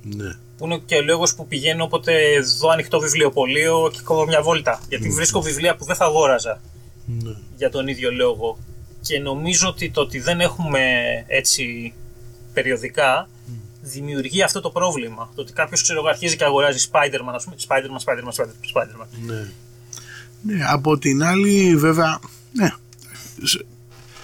Ναι. 0.02 0.34
Που 0.56 0.64
είναι 0.64 0.78
και 0.86 0.94
ο 0.96 1.02
λόγος 1.02 1.34
που 1.34 1.46
πηγαίνω 1.46 1.84
όποτε 1.84 2.12
δω 2.58 2.68
ανοιχτό 2.68 2.98
βιβλιοπωλείο 3.00 3.90
και 3.92 3.98
κόβω 4.04 4.26
μια 4.26 4.42
βόλτα. 4.42 4.80
Γιατί 4.88 5.08
βρίσκω 5.10 5.40
βιβλία 5.42 5.76
που 5.76 5.84
δεν 5.84 5.96
θα 5.96 6.04
αγόραζα 6.04 6.60
Ναι. 7.06 7.34
για 7.56 7.70
τον 7.70 7.88
ίδιο 7.88 8.12
λόγο. 8.12 8.58
Και 9.00 9.18
νομίζω 9.20 9.68
ότι 9.68 9.90
το 9.90 10.00
ότι 10.00 10.18
δεν 10.20 10.40
έχουμε 10.40 10.80
έτσι 11.26 11.94
περιοδικά 12.52 13.28
δημιουργεί 13.82 14.42
αυτό 14.42 14.60
το 14.60 14.70
πρόβλημα. 14.70 15.30
Το 15.34 15.40
ότι 15.40 15.52
κάποιος 15.52 15.82
ξέρω 15.82 15.98
εγώ 15.98 16.08
αρχίζει 16.08 16.36
και 16.36 16.44
αγοράζει 16.44 16.88
Spider-Man, 16.92 17.32
ας 17.34 17.44
πούμε. 17.44 17.56
Spider-Man, 17.68 18.04
Spider-Man, 18.04 18.32
Spider-Man. 18.42 18.82
Spider-Man. 18.82 19.06
Ναι. 19.26 19.52
ναι, 20.42 20.64
από 20.66 20.98
την 20.98 21.22
άλλη 21.22 21.76
βέβαια, 21.76 22.18
ναι, 22.52 22.70
σε- 23.42 23.66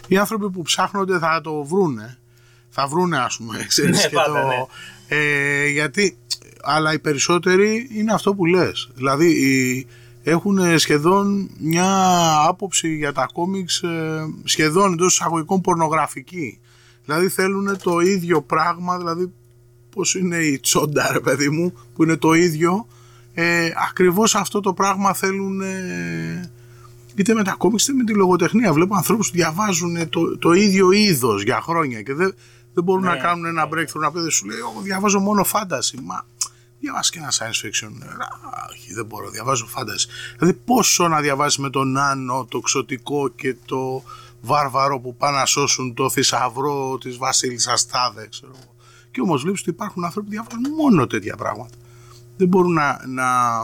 οι 0.08 0.16
άνθρωποι 0.16 0.50
που 0.50 0.62
ψάχνονται 0.62 1.18
θα 1.18 1.40
το 1.42 1.64
βρούνε, 1.64 2.18
θα 2.74 2.86
βρούνε 2.86 3.18
ας 3.18 3.36
πούμε, 3.36 3.64
ξέρεις, 3.68 3.96
Ναι, 4.02 4.08
και 4.08 4.14
πάντα, 4.14 4.40
το, 4.40 4.46
ναι. 4.46 4.64
ε, 5.08 5.68
γιατί, 5.68 6.16
αλλά 6.62 6.92
οι 6.92 6.98
περισσότεροι 6.98 7.88
είναι 7.92 8.12
αυτό 8.12 8.34
που 8.34 8.46
λες, 8.46 8.90
δηλαδή 8.94 9.26
οι- 9.30 9.86
έχουν 10.24 10.78
σχεδόν 10.78 11.50
μια 11.58 11.86
άποψη 12.46 12.94
για 12.96 13.12
τα 13.12 13.28
κόμιξ 13.32 13.82
ε, 13.82 14.26
σχεδόν 14.44 14.92
εντός 14.92 15.12
εισαγωγικών 15.12 15.60
πορνογραφική, 15.60 16.58
δηλαδή 17.04 17.28
θέλουν 17.28 17.76
το 17.82 18.00
ίδιο 18.00 18.42
πράγμα, 18.42 18.98
δηλαδή 18.98 19.32
πώς 19.94 20.14
είναι 20.14 20.36
η 20.36 20.58
τσόντα 20.60 21.10
ρε 21.12 21.20
παιδί 21.20 21.48
μου 21.50 21.72
που 21.94 22.02
είναι 22.02 22.16
το 22.16 22.32
ίδιο 22.32 22.86
ε, 23.34 23.68
ακριβώς 23.90 24.34
αυτό 24.34 24.60
το 24.60 24.72
πράγμα 24.72 25.12
θέλουν 25.14 25.60
ε, 25.60 26.50
είτε 27.14 27.34
με 27.34 27.42
τα 27.44 27.54
κόμιξ 27.58 27.82
είτε 27.82 27.92
με 27.92 28.04
τη 28.04 28.14
λογοτεχνία. 28.14 28.72
Βλέπω 28.72 28.94
ανθρώπους 28.96 29.30
που 29.30 29.34
διαβάζουν 29.36 30.08
το, 30.08 30.38
το 30.38 30.52
ίδιο 30.52 30.90
είδος 30.92 31.42
για 31.42 31.60
χρόνια 31.60 32.02
και 32.02 32.14
δεν, 32.14 32.34
δεν 32.74 32.84
μπορούν 32.84 33.02
Ναι, 33.02 33.08
να 33.08 33.16
κάνουν 33.16 33.44
ένα 33.44 33.64
ναι. 33.66 33.70
breakthrough 33.72 34.00
να 34.00 34.12
πει 34.12 34.30
σου 34.30 34.46
λέει 34.46 34.58
εγώ 34.58 34.80
διαβάζω 34.82 35.20
μόνο 35.20 35.44
fantasy 35.52 36.00
μα 36.02 36.26
διαβάζει 36.80 37.10
και 37.10 37.18
ένα 37.18 37.32
science 37.32 37.66
fiction 37.66 37.90
«Α, 38.02 38.66
όχι 38.70 38.94
δεν 38.94 39.06
μπορώ 39.06 39.30
διαβάζω 39.30 39.68
fantasy 39.76 40.34
δηλαδή 40.38 40.54
πόσο 40.64 41.08
να 41.08 41.20
διαβάζεις 41.20 41.58
με 41.58 41.70
τον 41.70 41.92
Νάνο 41.92 42.46
το 42.50 42.60
ξωτικό 42.60 43.28
και 43.28 43.56
το 43.66 44.02
βάρβαρο 44.40 45.00
που 45.00 45.16
πάνε 45.16 45.36
να 45.36 45.46
σώσουν 45.46 45.94
το 45.94 46.10
θησαυρό 46.10 46.98
της 46.98 47.16
βασίλισσας 47.16 47.86
Τάδε 47.86 48.28
ξέρω 48.28 48.52
εγώ 48.54 48.72
και 49.10 49.20
όμως 49.20 49.42
βλέπεις 49.42 49.60
ότι 49.60 49.70
υπάρχουν 49.70 50.04
άνθρωποι 50.04 50.26
που 50.26 50.32
διαβάζουν 50.32 50.74
μόνο 50.76 51.06
τέτοια 51.06 51.36
πράγματα. 51.36 51.76
Δεν 52.36 52.48
μπορούν 52.48 52.72
να, 52.72 53.06
να, 53.06 53.58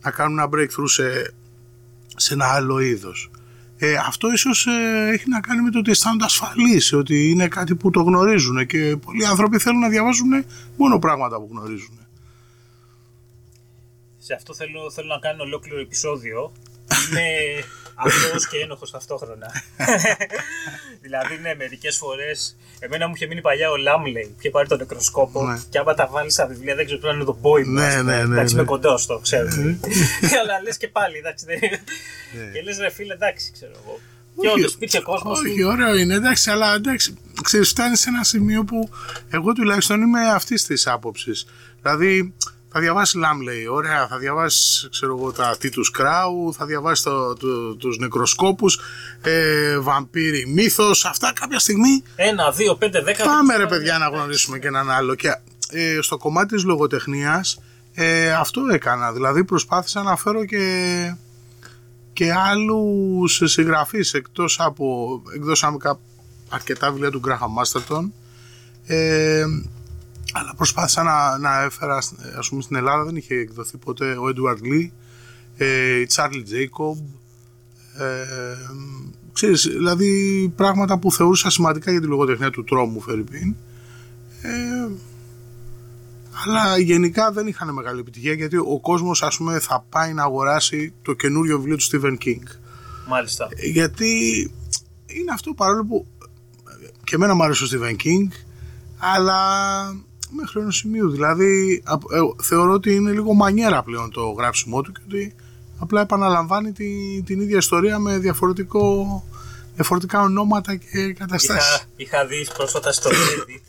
να 0.00 0.10
κάνουν 0.10 0.38
ένα 0.38 0.48
breakthrough 0.52 0.84
σε, 0.84 1.34
σε 2.16 2.34
ένα 2.34 2.46
άλλο 2.46 2.78
είδος. 2.78 3.30
Ε, 3.80 3.94
αυτό 3.94 4.32
ίσως 4.32 4.66
ε, 4.66 5.10
έχει 5.12 5.28
να 5.28 5.40
κάνει 5.40 5.62
με 5.62 5.70
το 5.70 5.78
ότι 5.78 5.90
αισθάνονται 5.90 6.24
ασφαλείς, 6.24 6.92
ότι 6.92 7.30
είναι 7.30 7.48
κάτι 7.48 7.74
που 7.74 7.90
το 7.90 8.02
γνωρίζουν 8.02 8.66
και 8.66 8.96
πολλοί 8.96 9.26
άνθρωποι 9.26 9.58
θέλουν 9.58 9.80
να 9.80 9.88
διαβάζουν 9.88 10.44
μόνο 10.76 10.98
πράγματα 10.98 11.36
που 11.36 11.48
γνωρίζουν. 11.50 11.98
Σε 14.18 14.34
αυτό 14.34 14.54
θέλω, 14.54 14.90
θέλω 14.90 15.06
να 15.06 15.18
κάνω 15.18 15.42
ολόκληρο 15.42 15.80
επεισόδιο. 15.80 16.52
Είμαι 17.10 17.26
αυτός 18.04 18.48
και 18.48 18.56
ένοχος 18.58 18.90
ταυτόχρονα. 18.90 19.46
δηλαδή, 21.04 21.38
ναι, 21.42 21.54
μερικές 21.54 21.96
φορές... 21.96 22.56
Εμένα 22.80 23.06
μου 23.08 23.12
είχε 23.16 23.26
μείνει 23.26 23.40
παλιά 23.40 23.70
ο 23.70 23.76
Λάμλεϊ 23.76 24.24
που 24.24 24.34
είχε 24.38 24.50
πάρει 24.50 24.68
τον 24.68 24.78
νεκροσκόπο 24.78 25.44
Ναι. 25.46 25.60
και 25.70 25.78
άμα 25.78 25.94
τα 25.94 26.06
βάλεις 26.06 26.32
στα 26.32 26.46
βιβλία 26.46 26.74
δεν 26.74 26.84
ξέρω 26.84 27.00
πρέπει 27.00 27.16
να 27.16 27.22
είναι 27.22 27.30
το 27.32 27.38
boy 27.42 27.64
Ναι, 27.66 28.02
ναι, 28.02 28.02
ναι, 28.02 28.16
Εντάξει, 28.16 28.54
ναι. 28.54 28.60
είμαι 28.60 28.70
κοντός 28.70 29.06
το 29.06 29.18
ξέρω. 29.18 29.48
Αλλά 30.40 30.60
λες 30.64 30.76
και 30.76 30.88
πάλι, 30.88 31.16
εντάξει. 31.18 31.44
δεν- 31.46 31.58
Και 32.52 32.62
λες 32.62 32.78
ρε 32.78 32.90
φίλε, 32.90 33.12
εντάξει, 33.14 33.50
ξέρω 33.52 33.72
εγώ. 33.84 34.00
Και 34.40 34.46
Ναι. 34.46 34.48
Όχι, 34.52 34.58
όντως 34.60 34.74
υπήρχε 34.74 35.00
κόσμος 35.00 35.40
Όχι, 35.40 35.60
που... 35.60 35.68
ωραίο 35.68 35.94
είναι, 35.96 36.14
εντάξει, 36.14 36.50
αλλά 36.50 36.74
εντάξει, 36.74 37.16
ξέρεις, 37.42 37.68
φτάνει 37.68 37.96
σε 37.96 38.08
ένα 38.08 38.24
σημείο 38.24 38.64
που 38.64 38.90
εγώ 39.30 39.52
τουλάχιστον 39.52 40.00
είμαι 40.02 40.28
αυτής 40.30 40.64
της 40.64 40.86
άποψης. 40.86 41.46
Δηλαδή, 41.82 42.34
θα 42.72 42.80
διαβάσει 42.80 43.18
Λάμλεϊ, 43.18 43.66
ωραία, 43.66 44.06
θα 44.08 44.18
διαβάσει, 44.18 44.88
ξέρω 44.90 45.16
εγώ, 45.18 45.32
τα 45.32 45.56
Τίτους 45.60 45.90
Κράου, 45.90 46.54
θα 46.54 46.66
διαβάσει 46.66 47.02
το, 47.02 47.34
το, 47.34 47.74
τους 47.74 47.98
νεκροσκόπους, 47.98 48.78
ε, 49.22 49.78
βαμπύρι, 49.78 50.46
μύθος, 50.46 51.04
αυτά 51.04 51.32
κάποια 51.40 51.58
στιγμή 51.58 52.02
Ένα, 52.16 52.50
δύο, 52.50 52.74
πέντε, 52.76 53.02
δέκα... 53.02 53.24
Πάμε 53.24 53.56
ρε 53.56 53.66
παιδιά 53.66 53.98
να 53.98 54.08
γνωρίσουμε 54.08 54.58
και 54.58 54.66
έναν 54.66 54.90
άλλο. 54.90 55.14
Και 55.14 55.28
ε, 55.70 55.98
στο 56.02 56.16
κομμάτι 56.16 56.54
της 56.54 56.64
λογοτεχνίας 56.64 57.60
ε, 57.94 58.32
αυτό 58.32 58.60
έκανα. 58.72 59.12
Δηλαδή 59.12 59.44
προσπάθησα 59.44 60.02
να 60.02 60.16
φέρω 60.16 60.44
και, 60.44 61.14
και 62.12 62.32
άλλους 62.32 63.42
συγγραφείς 63.44 64.14
εκτός 64.14 64.60
από 64.60 65.22
εκδώσαμε 65.34 65.76
κα- 65.76 65.98
αρκετά 66.48 66.90
βιβλία 66.90 67.10
του 67.10 67.20
Graham 67.26 67.62
Masterton 67.62 68.10
ε, 68.86 69.44
αλλά 70.38 70.54
προσπάθησα 70.56 71.02
να, 71.02 71.38
να 71.38 71.62
έφερα 71.62 71.96
ας 72.38 72.48
πούμε 72.48 72.62
στην 72.62 72.76
Ελλάδα 72.76 73.04
δεν 73.04 73.16
είχε 73.16 73.34
εκδοθεί 73.34 73.76
ποτέ 73.76 74.12
ο 74.12 74.22
Edward 74.24 74.62
Lee 74.62 74.90
ε, 75.56 76.00
η 76.00 76.08
Charlie 76.14 76.44
Jacob 76.52 76.98
ε, 77.98 78.56
ξέρεις, 79.32 79.62
δηλαδή 79.62 80.52
πράγματα 80.56 80.98
που 80.98 81.12
θεωρούσα 81.12 81.50
σημαντικά 81.50 81.90
για 81.90 82.00
τη 82.00 82.06
λογοτεχνία 82.06 82.50
του 82.50 82.64
τρόμου 82.64 83.00
Φερρυπίν 83.00 83.54
ε, 84.42 84.88
αλλά 86.44 86.78
γενικά 86.78 87.32
δεν 87.32 87.46
είχαν 87.46 87.72
μεγάλη 87.74 88.00
επιτυχία 88.00 88.32
γιατί 88.32 88.56
ο 88.56 88.80
κόσμος 88.80 89.22
ας 89.22 89.36
πούμε 89.36 89.58
θα 89.58 89.84
πάει 89.88 90.12
να 90.12 90.22
αγοράσει 90.22 90.92
το 91.02 91.12
καινούριο 91.12 91.56
βιβλίο 91.56 91.76
του 91.76 91.84
Stephen 91.84 92.16
King 92.24 92.42
Μάλιστα. 93.08 93.48
γιατί 93.72 94.40
είναι 95.06 95.32
αυτό 95.32 95.54
παρόλο 95.54 95.84
που 95.84 96.06
και 97.04 97.14
εμένα 97.14 97.34
μου 97.34 97.42
αρέσει 97.42 97.64
ο 97.64 97.68
Stephen 97.70 97.96
King 98.04 98.28
αλλά 98.98 99.36
μέχρι 100.30 100.60
ενός 100.60 100.76
σημείου 100.76 101.10
δηλαδή 101.10 101.82
απ- 101.84 102.12
ε, 102.12 102.18
θεωρώ 102.42 102.72
ότι 102.72 102.94
είναι 102.94 103.10
λίγο 103.10 103.32
μανιέρα 103.34 103.82
πλέον 103.82 104.10
το 104.12 104.30
γράψιμό 104.30 104.82
του 104.82 104.92
και 104.92 105.00
ότι 105.06 105.34
απλά 105.78 106.00
επαναλαμβάνει 106.00 106.72
τη- 106.72 107.22
την 107.24 107.40
ίδια 107.40 107.56
ιστορία 107.56 107.98
με 107.98 108.18
διαφορετικό, 108.18 109.24
διαφορετικά 109.74 110.20
ονόματα 110.22 110.76
και 110.76 111.12
καταστάσεις 111.12 111.74
Είχα, 111.74 111.84
είχα 111.96 112.26
δει 112.26 112.46
πρόσφατα 112.56 112.92
στο 112.92 113.10
Reddit 113.10 113.62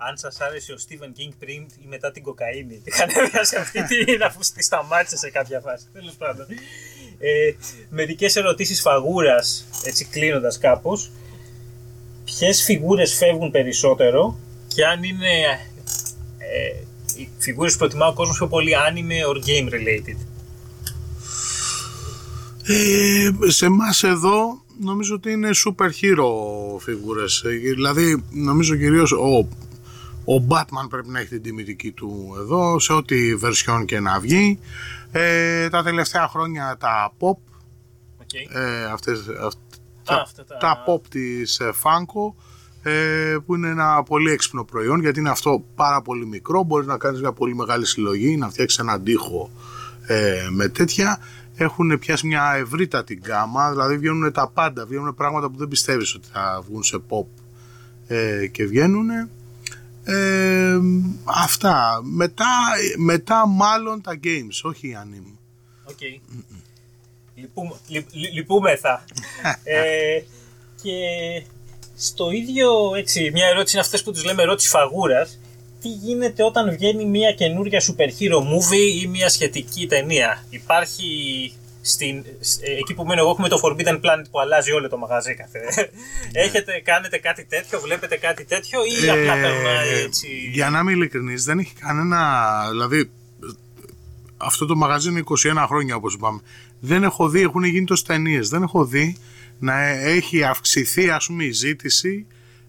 αν 0.00 0.16
σας 0.16 0.40
άρεσε 0.40 0.72
ο 0.72 0.76
Stephen 0.88 1.06
King 1.20 1.32
πριν 1.38 1.60
ή 1.62 1.86
μετά 1.88 2.10
την 2.10 2.22
κοκαίνη. 2.22 2.80
Είχαν 2.84 3.08
έβγαλε 3.08 3.48
αυτή 3.60 3.84
την 4.04 4.22
αφού 4.28 4.38
τη 4.54 4.62
σταμάτησε 4.64 5.16
σε 5.16 5.30
κάποια 5.30 5.60
φάση. 5.60 5.84
Τέλος 5.92 6.14
πάντων. 6.14 6.46
Ε, 7.18 7.52
Μερικές 7.90 8.36
ερωτήσεις 8.36 8.80
φαγούρας, 8.80 9.64
έτσι 9.84 10.04
κλείνοντας 10.04 10.58
κάπως. 10.58 11.10
Ποιες 12.24 12.62
φιγούρες 12.62 13.14
φεύγουν 13.14 13.50
περισσότερο 13.50 14.38
και 14.68 14.86
αν 14.86 15.02
είναι 15.02 15.28
ε, 16.54 16.82
οι 17.20 17.28
φιγούρες 17.38 17.72
που 17.72 17.78
προτιμά 17.78 18.06
ο 18.06 18.12
κόσμος 18.12 18.36
πιο 18.36 18.46
πολύ 18.46 18.72
anime 18.88 19.32
or 19.32 19.36
game 19.48 19.72
related. 19.74 20.16
Ε, 22.62 23.30
σε 23.50 23.66
εμάς 23.66 24.02
εδώ 24.02 24.62
νομίζω 24.80 25.14
ότι 25.14 25.30
είναι 25.32 25.50
super 25.66 25.86
hero 26.00 26.26
φιγούρες. 26.78 27.42
Ε, 27.44 27.48
Δηλαδή 27.50 28.24
νομίζω 28.30 28.76
κυρίως 28.76 29.12
ο, 29.12 29.38
ο 30.34 30.44
Batman 30.48 30.88
πρέπει 30.90 31.08
να 31.08 31.18
έχει 31.20 31.28
την 31.28 31.42
τιμητική 31.42 31.90
του 31.92 32.34
εδώ 32.38 32.78
σε 32.78 32.92
ό,τι 32.92 33.16
version 33.42 33.84
και 33.86 34.00
να 34.00 34.20
βγει. 34.20 34.58
Ε, 35.12 35.68
τα 35.68 35.82
τελευταία 35.82 36.28
χρόνια 36.28 36.76
τα 36.80 37.12
pop, 37.18 37.36
Okay. 38.30 38.56
ε, 38.56 38.84
αυτές, 38.84 39.18
αυ- 39.40 39.56
Α, 40.04 40.22
αυτά 40.22 40.44
τα- 40.44 40.56
τα 40.56 40.84
pop 40.86 41.00
της 41.08 41.58
ε, 41.60 41.72
Funko 41.82 42.34
ε, 42.82 43.36
που 43.46 43.54
είναι 43.54 43.68
ένα 43.68 44.02
πολύ 44.02 44.30
έξυπνο 44.30 44.64
προϊόν 44.64 45.00
γιατί 45.00 45.18
είναι 45.20 45.30
αυτό 45.30 45.64
πάρα 45.74 46.02
πολύ 46.02 46.26
μικρό 46.26 46.62
μπορείς 46.62 46.86
να 46.86 46.98
κάνεις 46.98 47.20
μια 47.20 47.32
πολύ 47.32 47.54
μεγάλη 47.54 47.86
συλλογή 47.86 48.36
να 48.36 48.50
φτιάξεις 48.50 48.78
έναν 48.78 49.04
τοίχο 49.04 49.50
ε, 50.06 50.46
με 50.50 50.68
τέτοια 50.68 51.18
έχουν 51.56 51.98
πιάσει 51.98 52.26
μια 52.26 52.52
ευρύτατη 52.56 53.14
γκάμα 53.14 53.70
δηλαδή 53.70 53.96
βγαίνουν 53.98 54.32
τα 54.32 54.48
πάντα 54.54 54.86
βγαίνουν 54.86 55.14
πράγματα 55.14 55.50
που 55.50 55.56
δεν 55.58 55.68
πιστεύεις 55.68 56.14
ότι 56.14 56.28
θα 56.32 56.62
βγουν 56.68 56.82
σε 56.82 56.98
pop 57.08 57.26
ε, 58.06 58.46
και 58.46 58.64
βγαίνουν 58.66 59.08
Ε, 60.04 60.78
αυτά. 61.24 62.00
Μετά, 62.04 62.44
μετά 62.96 63.46
μάλλον 63.46 64.00
τα 64.02 64.18
games, 64.24 64.60
όχι 64.62 64.88
η 64.88 64.96
anime. 65.02 65.32
OK. 65.84 65.98
Λυπούμε, 67.34 67.74
λυ- 67.88 68.06
λυ- 68.12 68.32
λυπούμεθα. 68.32 69.04
ε, 69.64 70.22
και 70.82 70.92
στο 71.98 72.30
ίδιο, 72.30 72.68
έτσι, 72.96 73.30
μια 73.32 73.46
ερώτηση 73.46 73.76
είναι 73.76 73.84
αυτές 73.84 74.02
που 74.02 74.12
τους 74.12 74.24
λέμε 74.24 74.42
ερώτηση 74.42 74.68
φαγούρας. 74.68 75.38
Τι 75.80 75.88
γίνεται 75.88 76.42
όταν 76.44 76.70
βγαίνει 76.70 77.04
μια 77.04 77.32
καινούρια 77.32 77.80
super 77.80 78.08
hero 78.20 78.38
movie 78.38 79.02
ή 79.02 79.06
μια 79.06 79.28
σχετική 79.28 79.86
ταινία; 79.86 80.44
Υπάρχει 80.50 81.06
στην, 81.80 82.24
σ- 82.40 82.62
ε, 82.62 82.70
εκεί 82.72 82.94
που 82.94 83.04
μένω 83.04 83.20
εγώ 83.20 83.30
έχουμε 83.30 83.48
το 83.48 83.60
Forbidden 83.64 83.94
Planet 83.94 84.24
που 84.30 84.40
αλλάζει 84.40 84.72
όλο 84.72 84.88
το 84.88 84.96
μαγαζί 84.96 85.34
κάθε. 85.34 85.60
Έχετε, 86.32 86.80
κάνετε 86.84 87.18
κάτι 87.18 87.44
τέτοιο, 87.44 87.80
βλέπετε 87.80 88.16
κάτι 88.16 88.44
τέτοιο 88.44 88.80
ή 88.84 89.08
απλά 89.10 89.32
περνάει 89.32 89.88
έτσι; 90.04 90.26
Ε, 90.48 90.50
Για 90.50 90.70
να 90.70 90.78
είμαι 90.78 90.92
ειλικρινής, 90.92 91.44
δεν 91.44 91.58
έχει 91.58 91.72
κανένα. 91.80 92.18
Δηλαδή, 92.70 93.10
αυτό 94.36 94.66
το 94.66 94.76
μαγαζί 94.76 95.08
είναι 95.08 95.22
21 95.24 95.64
χρόνια 95.66 95.96
όπως 95.96 96.14
είπαμε. 96.14 96.40
Δεν 96.80 97.02
έχω 97.02 97.28
δει, 97.28 97.40
έχουν 97.40 97.64
γίνει 97.64 97.84
τόσες 97.84 98.06
ταινίες. 98.06 98.48
Δεν 98.48 98.62
έχω 98.62 98.84
δει 98.84 99.16
να 99.58 99.78
έχει 99.88 100.44
αυξηθεί 100.44 101.10
ας 101.10 101.26
πούμε 101.26 101.44
η 101.44 101.50
ζήτηση 101.50 102.26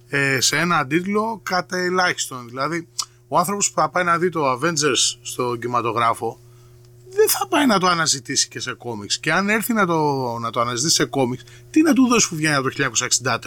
ε, 0.10 0.40
σε 0.40 0.58
ένα 0.58 0.88
τίτλο 0.88 1.40
κατά 1.44 1.78
ελάχιστον. 1.78 2.48
Δηλαδή, 2.48 2.88
ο 3.28 3.38
άνθρωπος 3.38 3.72
που 3.72 3.80
θα 3.80 3.90
πάει 3.90 4.04
να 4.04 4.18
δει 4.18 4.30
το 4.30 4.52
Avengers 4.52 5.18
στο 5.22 5.56
κινηματογράφο 5.60 6.40
δεν 7.10 7.30
θα 7.30 7.48
πάει 7.48 7.66
να 7.66 7.80
το 7.80 7.88
αναζητήσει 7.88 8.48
και 8.48 8.60
σε 8.60 8.74
κόμιξ. 8.74 9.20
Και 9.20 9.32
αν 9.32 9.50
έρθει 9.50 9.74
να 9.74 9.86
το, 9.86 10.38
να 10.40 10.50
το 10.50 10.60
αναζητήσει 10.60 10.96
σε 10.96 11.06
κόμιξ, 11.06 11.44
τι 11.70 11.82
να 11.82 11.94
του 11.94 12.08
δώσει 12.08 12.30
που 12.30 12.36
βγαίνει 12.36 12.56
από 12.56 12.70
το 12.70 12.92
1963. 13.24 13.40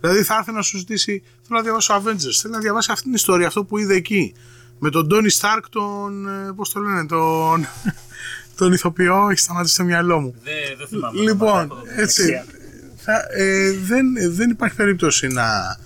Δηλαδή 0.00 0.22
θα 0.22 0.34
έρθει 0.38 0.52
να 0.52 0.62
σου 0.62 0.78
ζητήσει, 0.78 1.22
θέλω 1.42 1.58
να 1.58 1.62
διαβάσω 1.62 1.94
Avengers, 1.94 2.38
θέλω 2.42 2.54
να 2.54 2.60
διαβάσει 2.60 2.92
αυτή 2.92 3.04
την 3.04 3.14
ιστορία, 3.14 3.46
αυτό 3.46 3.64
που 3.64 3.78
είδε 3.78 3.94
εκεί. 3.94 4.34
Με 4.78 4.90
τον 4.90 5.08
Τόνι 5.08 5.30
Στάρκ, 5.30 5.68
τον. 5.68 6.28
ε, 6.28 6.52
πώς 6.52 6.72
το 6.72 6.80
λένε, 6.80 7.06
τον. 7.06 7.66
τον 8.56 8.72
ηθοποιό, 8.72 9.28
έχει 9.30 9.40
σταματήσει 9.40 9.74
στο 9.74 9.84
μυαλό 9.84 10.20
μου. 10.20 10.34
Δεν, 10.42 10.54
δεν 10.78 10.86
θυμάμαι. 10.86 11.16
το 11.16 11.22
Λοιπόν, 11.22 11.48
όνομα, 11.48 11.62
έχω 11.64 11.74
το 11.84 12.00
έτσι. 12.00 12.42
Δεξιά. 13.04 13.26
Θα, 13.30 13.42
ε, 13.42 13.72
δεν, 13.72 14.06
δεν 14.34 14.50
υπάρχει 14.50 14.76
περίπτωση 14.76 15.26
να. 15.28 15.76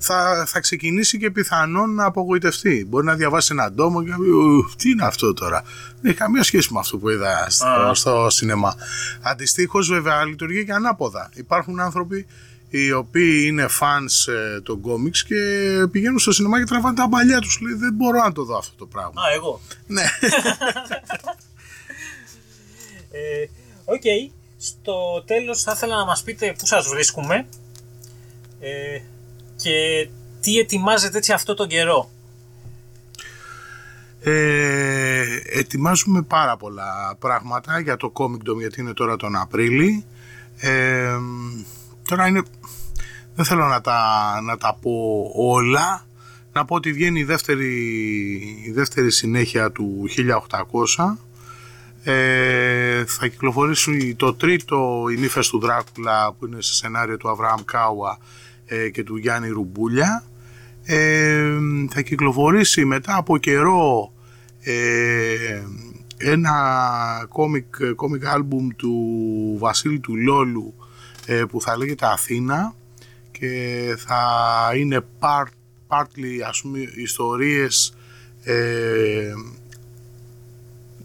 Θα, 0.00 0.44
θα 0.46 0.60
ξεκινήσει 0.60 1.18
και 1.18 1.30
πιθανόν 1.30 1.94
να 1.94 2.04
απογοητευτεί. 2.04 2.86
Μπορεί 2.88 3.04
να 3.06 3.14
διαβάσει 3.14 3.48
έναν 3.52 3.74
τόμο 3.74 4.02
και 4.02 4.10
να 4.10 4.16
πει 4.16 4.28
«Ου, 4.28 4.70
Τι 4.76 4.90
είναι 4.90 5.04
αυτό 5.04 5.34
τώρα. 5.34 5.62
Δεν 6.00 6.10
έχει 6.10 6.18
καμία 6.18 6.42
σχέση 6.42 6.72
με 6.72 6.78
αυτό 6.78 6.98
που 6.98 7.08
είδα 7.08 7.46
στο, 7.50 7.66
Α. 7.66 7.94
στο 7.94 8.26
σινεμά. 8.30 8.74
Αντιστοίχως, 9.22 9.88
βέβαια, 9.88 10.24
λειτουργεί 10.24 10.64
και 10.64 10.72
ανάποδα. 10.72 11.30
Υπάρχουν 11.34 11.80
άνθρωποι 11.80 12.26
οι 12.68 12.92
οποίοι 12.92 13.44
είναι 13.46 13.68
fans 13.80 14.32
ε, 14.32 14.60
των 14.60 14.80
κόμιξ 14.80 15.24
και 15.24 15.34
πηγαίνουν 15.90 16.18
στο 16.18 16.32
σινεμά 16.32 16.58
και 16.58 16.64
τραβάνε 16.64 16.96
τα 16.96 17.08
παλιά 17.08 17.40
τους. 17.40 17.60
Λέει, 17.60 17.74
δεν 17.74 17.92
μπορώ 17.94 18.18
να 18.18 18.32
το 18.32 18.44
δω 18.44 18.56
αυτό 18.56 18.76
το 18.76 18.86
πράγμα. 18.86 19.22
Α, 19.22 19.34
εγώ. 19.34 19.60
ναι. 19.86 20.02
Ε, 23.10 23.48
Οκ. 23.84 24.02
Στο 24.58 25.22
τέλος 25.26 25.62
θα 25.62 25.72
ήθελα 25.72 25.96
να 25.96 26.04
μας 26.04 26.22
πείτε 26.22 26.54
πού 26.58 26.66
σας 26.66 26.88
βρίσκουμε 26.88 27.46
ε, 28.60 29.00
και 29.56 30.08
τι 30.40 30.58
ετοιμάζετε 30.58 31.18
έτσι 31.18 31.32
αυτό 31.32 31.54
τον 31.54 31.68
καιρό. 31.68 32.10
Ε, 34.20 35.24
ετοιμάζουμε 35.44 36.22
πάρα 36.22 36.56
πολλά 36.56 37.16
πράγματα 37.18 37.80
για 37.80 37.96
το 37.96 38.12
Comicdom 38.14 38.58
γιατί 38.58 38.80
είναι 38.80 38.92
τώρα 38.92 39.16
τον 39.16 39.36
Απρίλη. 39.36 40.04
Ε, 40.56 41.16
τώρα 42.08 42.26
είναι... 42.26 42.42
Δεν 43.34 43.44
θέλω 43.44 43.66
να 43.66 43.80
τα, 43.80 44.00
να 44.42 44.56
τα 44.56 44.78
πω 44.80 44.90
όλα. 45.34 46.06
Να 46.52 46.64
πω 46.64 46.74
ότι 46.74 46.92
βγαίνει 46.92 47.20
η 47.20 47.24
δεύτερη, 47.24 47.74
η 48.64 48.70
δεύτερη 48.70 49.10
συνέχεια 49.10 49.70
του 49.72 50.08
1800. 50.96 51.16
Ε, 52.02 53.04
θα 53.04 53.26
κυκλοφορήσει 53.26 54.14
το 54.14 54.34
τρίτο 54.34 55.04
«Οι 55.10 55.16
νύφες 55.16 55.48
του 55.48 55.58
Δράκουλα» 55.58 56.32
που 56.32 56.46
είναι 56.46 56.62
σε 56.62 56.74
σενάριο 56.74 57.16
του 57.16 57.28
Αβραάμ 57.28 57.60
Κάουα 57.64 58.18
ε, 58.66 58.88
και 58.90 59.04
του 59.04 59.16
Γιάννη 59.16 59.48
Ρουμπούλια. 59.48 60.24
Ε, 60.84 61.58
θα 61.90 62.00
κυκλοφορήσει 62.00 62.84
μετά 62.84 63.16
από 63.16 63.38
καιρό 63.38 64.12
ε, 64.60 65.62
ένα 66.16 66.54
κόμικ, 67.28 67.92
κόμικ 67.94 68.26
άλμπουμ 68.26 68.68
του 68.76 68.94
Βασίλη 69.58 70.00
του 70.00 70.16
Λόλου 70.16 70.74
ε, 71.26 71.44
που 71.44 71.60
θα 71.60 71.76
λέγεται 71.76 72.06
Αθήνα 72.06 72.74
και 73.30 73.94
θα 74.06 74.22
είναι 74.76 75.00
part, 75.20 75.52
partly 75.88 76.40
ας 76.48 76.60
πούμε 76.60 76.78
ιστορίες 76.96 77.94
ε, 78.42 79.32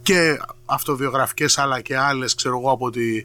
και 0.01 0.37
αυτοβιογραφικές 0.65 1.57
αλλά 1.57 1.81
και 1.81 1.97
άλλες 1.97 2.35
ξέρω 2.35 2.59
εγώ 2.59 2.71
από, 2.71 2.89
τη, 2.89 3.21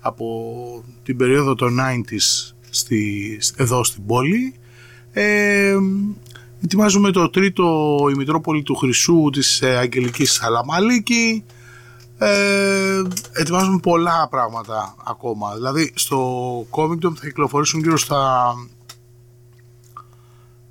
από 0.00 0.84
την 1.02 1.16
περίοδο 1.16 1.54
των 1.54 1.78
90s 1.80 2.52
στη, 2.70 3.40
εδώ 3.56 3.84
στην 3.84 4.06
πόλη. 4.06 4.54
Ε, 5.12 5.76
ετοιμάζουμε 6.64 7.10
το 7.10 7.30
τρίτο 7.30 7.96
η 8.10 8.16
Μητρόπολη 8.16 8.62
του 8.62 8.74
Χρυσού 8.74 9.30
της 9.32 9.62
ε, 9.62 9.76
Αγγελικής 9.76 10.32
Σαλαμαλίκη. 10.32 11.44
Ε, 12.18 13.02
ετοιμάζουμε 13.32 13.78
πολλά 13.78 14.28
πράγματα 14.30 14.94
ακόμα. 15.04 15.54
Δηλαδή 15.54 15.92
στο 15.94 16.18
Comic 16.70 17.06
Dome 17.06 17.14
θα 17.14 17.26
κυκλοφορήσουν 17.26 17.80
γύρω 17.80 17.98
στα 17.98 18.54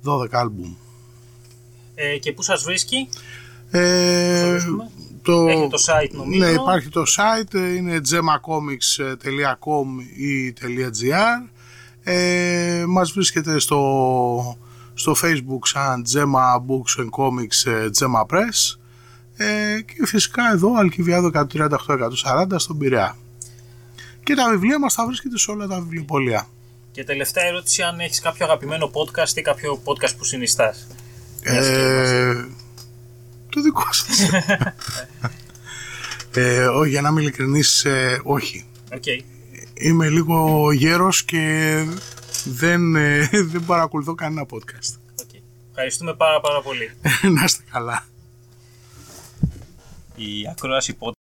12 0.04 0.26
άλμπουμ. 0.30 0.74
Ε, 1.94 2.18
και 2.18 2.32
πού 2.32 2.42
σας 2.42 2.62
βρίσκει, 2.62 3.08
ε, 3.70 4.50
βρίσκουμε; 4.50 4.90
Το, 5.22 5.46
έχει 5.48 5.68
το 5.68 5.82
site 5.86 6.10
νομίζω. 6.12 6.44
ναι, 6.44 6.50
υπάρχει 6.50 6.88
το 6.88 7.02
site, 7.16 7.54
ε, 7.54 7.74
είναι 7.74 8.00
gemacomics.com 8.10 9.86
ή 10.16 10.54
.gr. 11.02 11.50
Ε, 12.02 12.84
μας 12.88 13.12
βρίσκεται 13.12 13.58
στο, 13.58 14.58
στο 14.94 15.14
facebook 15.22 15.60
σαν 15.62 16.04
Gemma 16.14 16.56
Books 16.56 17.02
and 17.02 17.08
Comics 17.18 17.70
ε, 17.70 17.88
Gemma 17.98 18.36
Press 18.36 18.76
ε, 19.36 19.80
και 19.80 20.06
φυσικά 20.06 20.42
εδώ 20.52 20.74
Αλκιβιάδου 20.74 21.30
138-140 21.34 21.68
στον 22.56 22.78
Πειραιά. 22.78 23.16
Και 24.22 24.34
τα 24.34 24.50
βιβλία 24.50 24.78
μας 24.78 24.94
θα 24.94 25.06
βρίσκετε 25.06 25.38
σε 25.38 25.50
όλα 25.50 25.66
τα 25.66 25.80
βιβλιοπωλεία. 25.80 26.46
Και 26.90 27.04
τελευταία 27.04 27.44
ερώτηση 27.44 27.82
αν 27.82 28.00
έχεις 28.00 28.20
κάποιο 28.20 28.44
αγαπημένο 28.46 28.90
podcast 28.94 29.36
ή 29.36 29.42
κάποιο 29.42 29.82
podcast 29.84 30.12
που 30.18 30.24
συνιστάς. 30.24 30.86
Μιας 31.50 31.66
και 31.66 31.72
Ε, 31.72 32.46
το 33.52 33.60
δικό 33.62 33.92
σας. 33.92 34.20
ε, 36.34 36.64
ό, 36.64 36.84
για 36.84 37.00
να 37.00 37.08
είμαι 37.08 37.20
ειλικρινής, 37.20 37.84
ε, 37.84 38.20
όχι. 38.24 38.64
Οκ. 38.94 39.04
Είμαι 39.74 40.08
λίγο 40.08 40.72
γέρος 40.72 41.24
και 41.24 41.74
δεν, 42.44 42.96
ε, 42.96 43.28
δεν 43.52 43.64
παρακολουθώ 43.64 44.14
κανένα 44.14 44.46
podcast. 44.50 44.98
OK. 45.20 45.40
Ευχαριστούμε 45.70 46.14
πάρα 46.14 46.40
πάρα 46.40 46.60
πολύ. 46.60 46.90
να 47.34 47.44
είστε 47.44 47.62
καλά. 47.70 48.04
Η 50.16 50.48
ακρόαση 50.50 50.96
podcast 51.00 51.12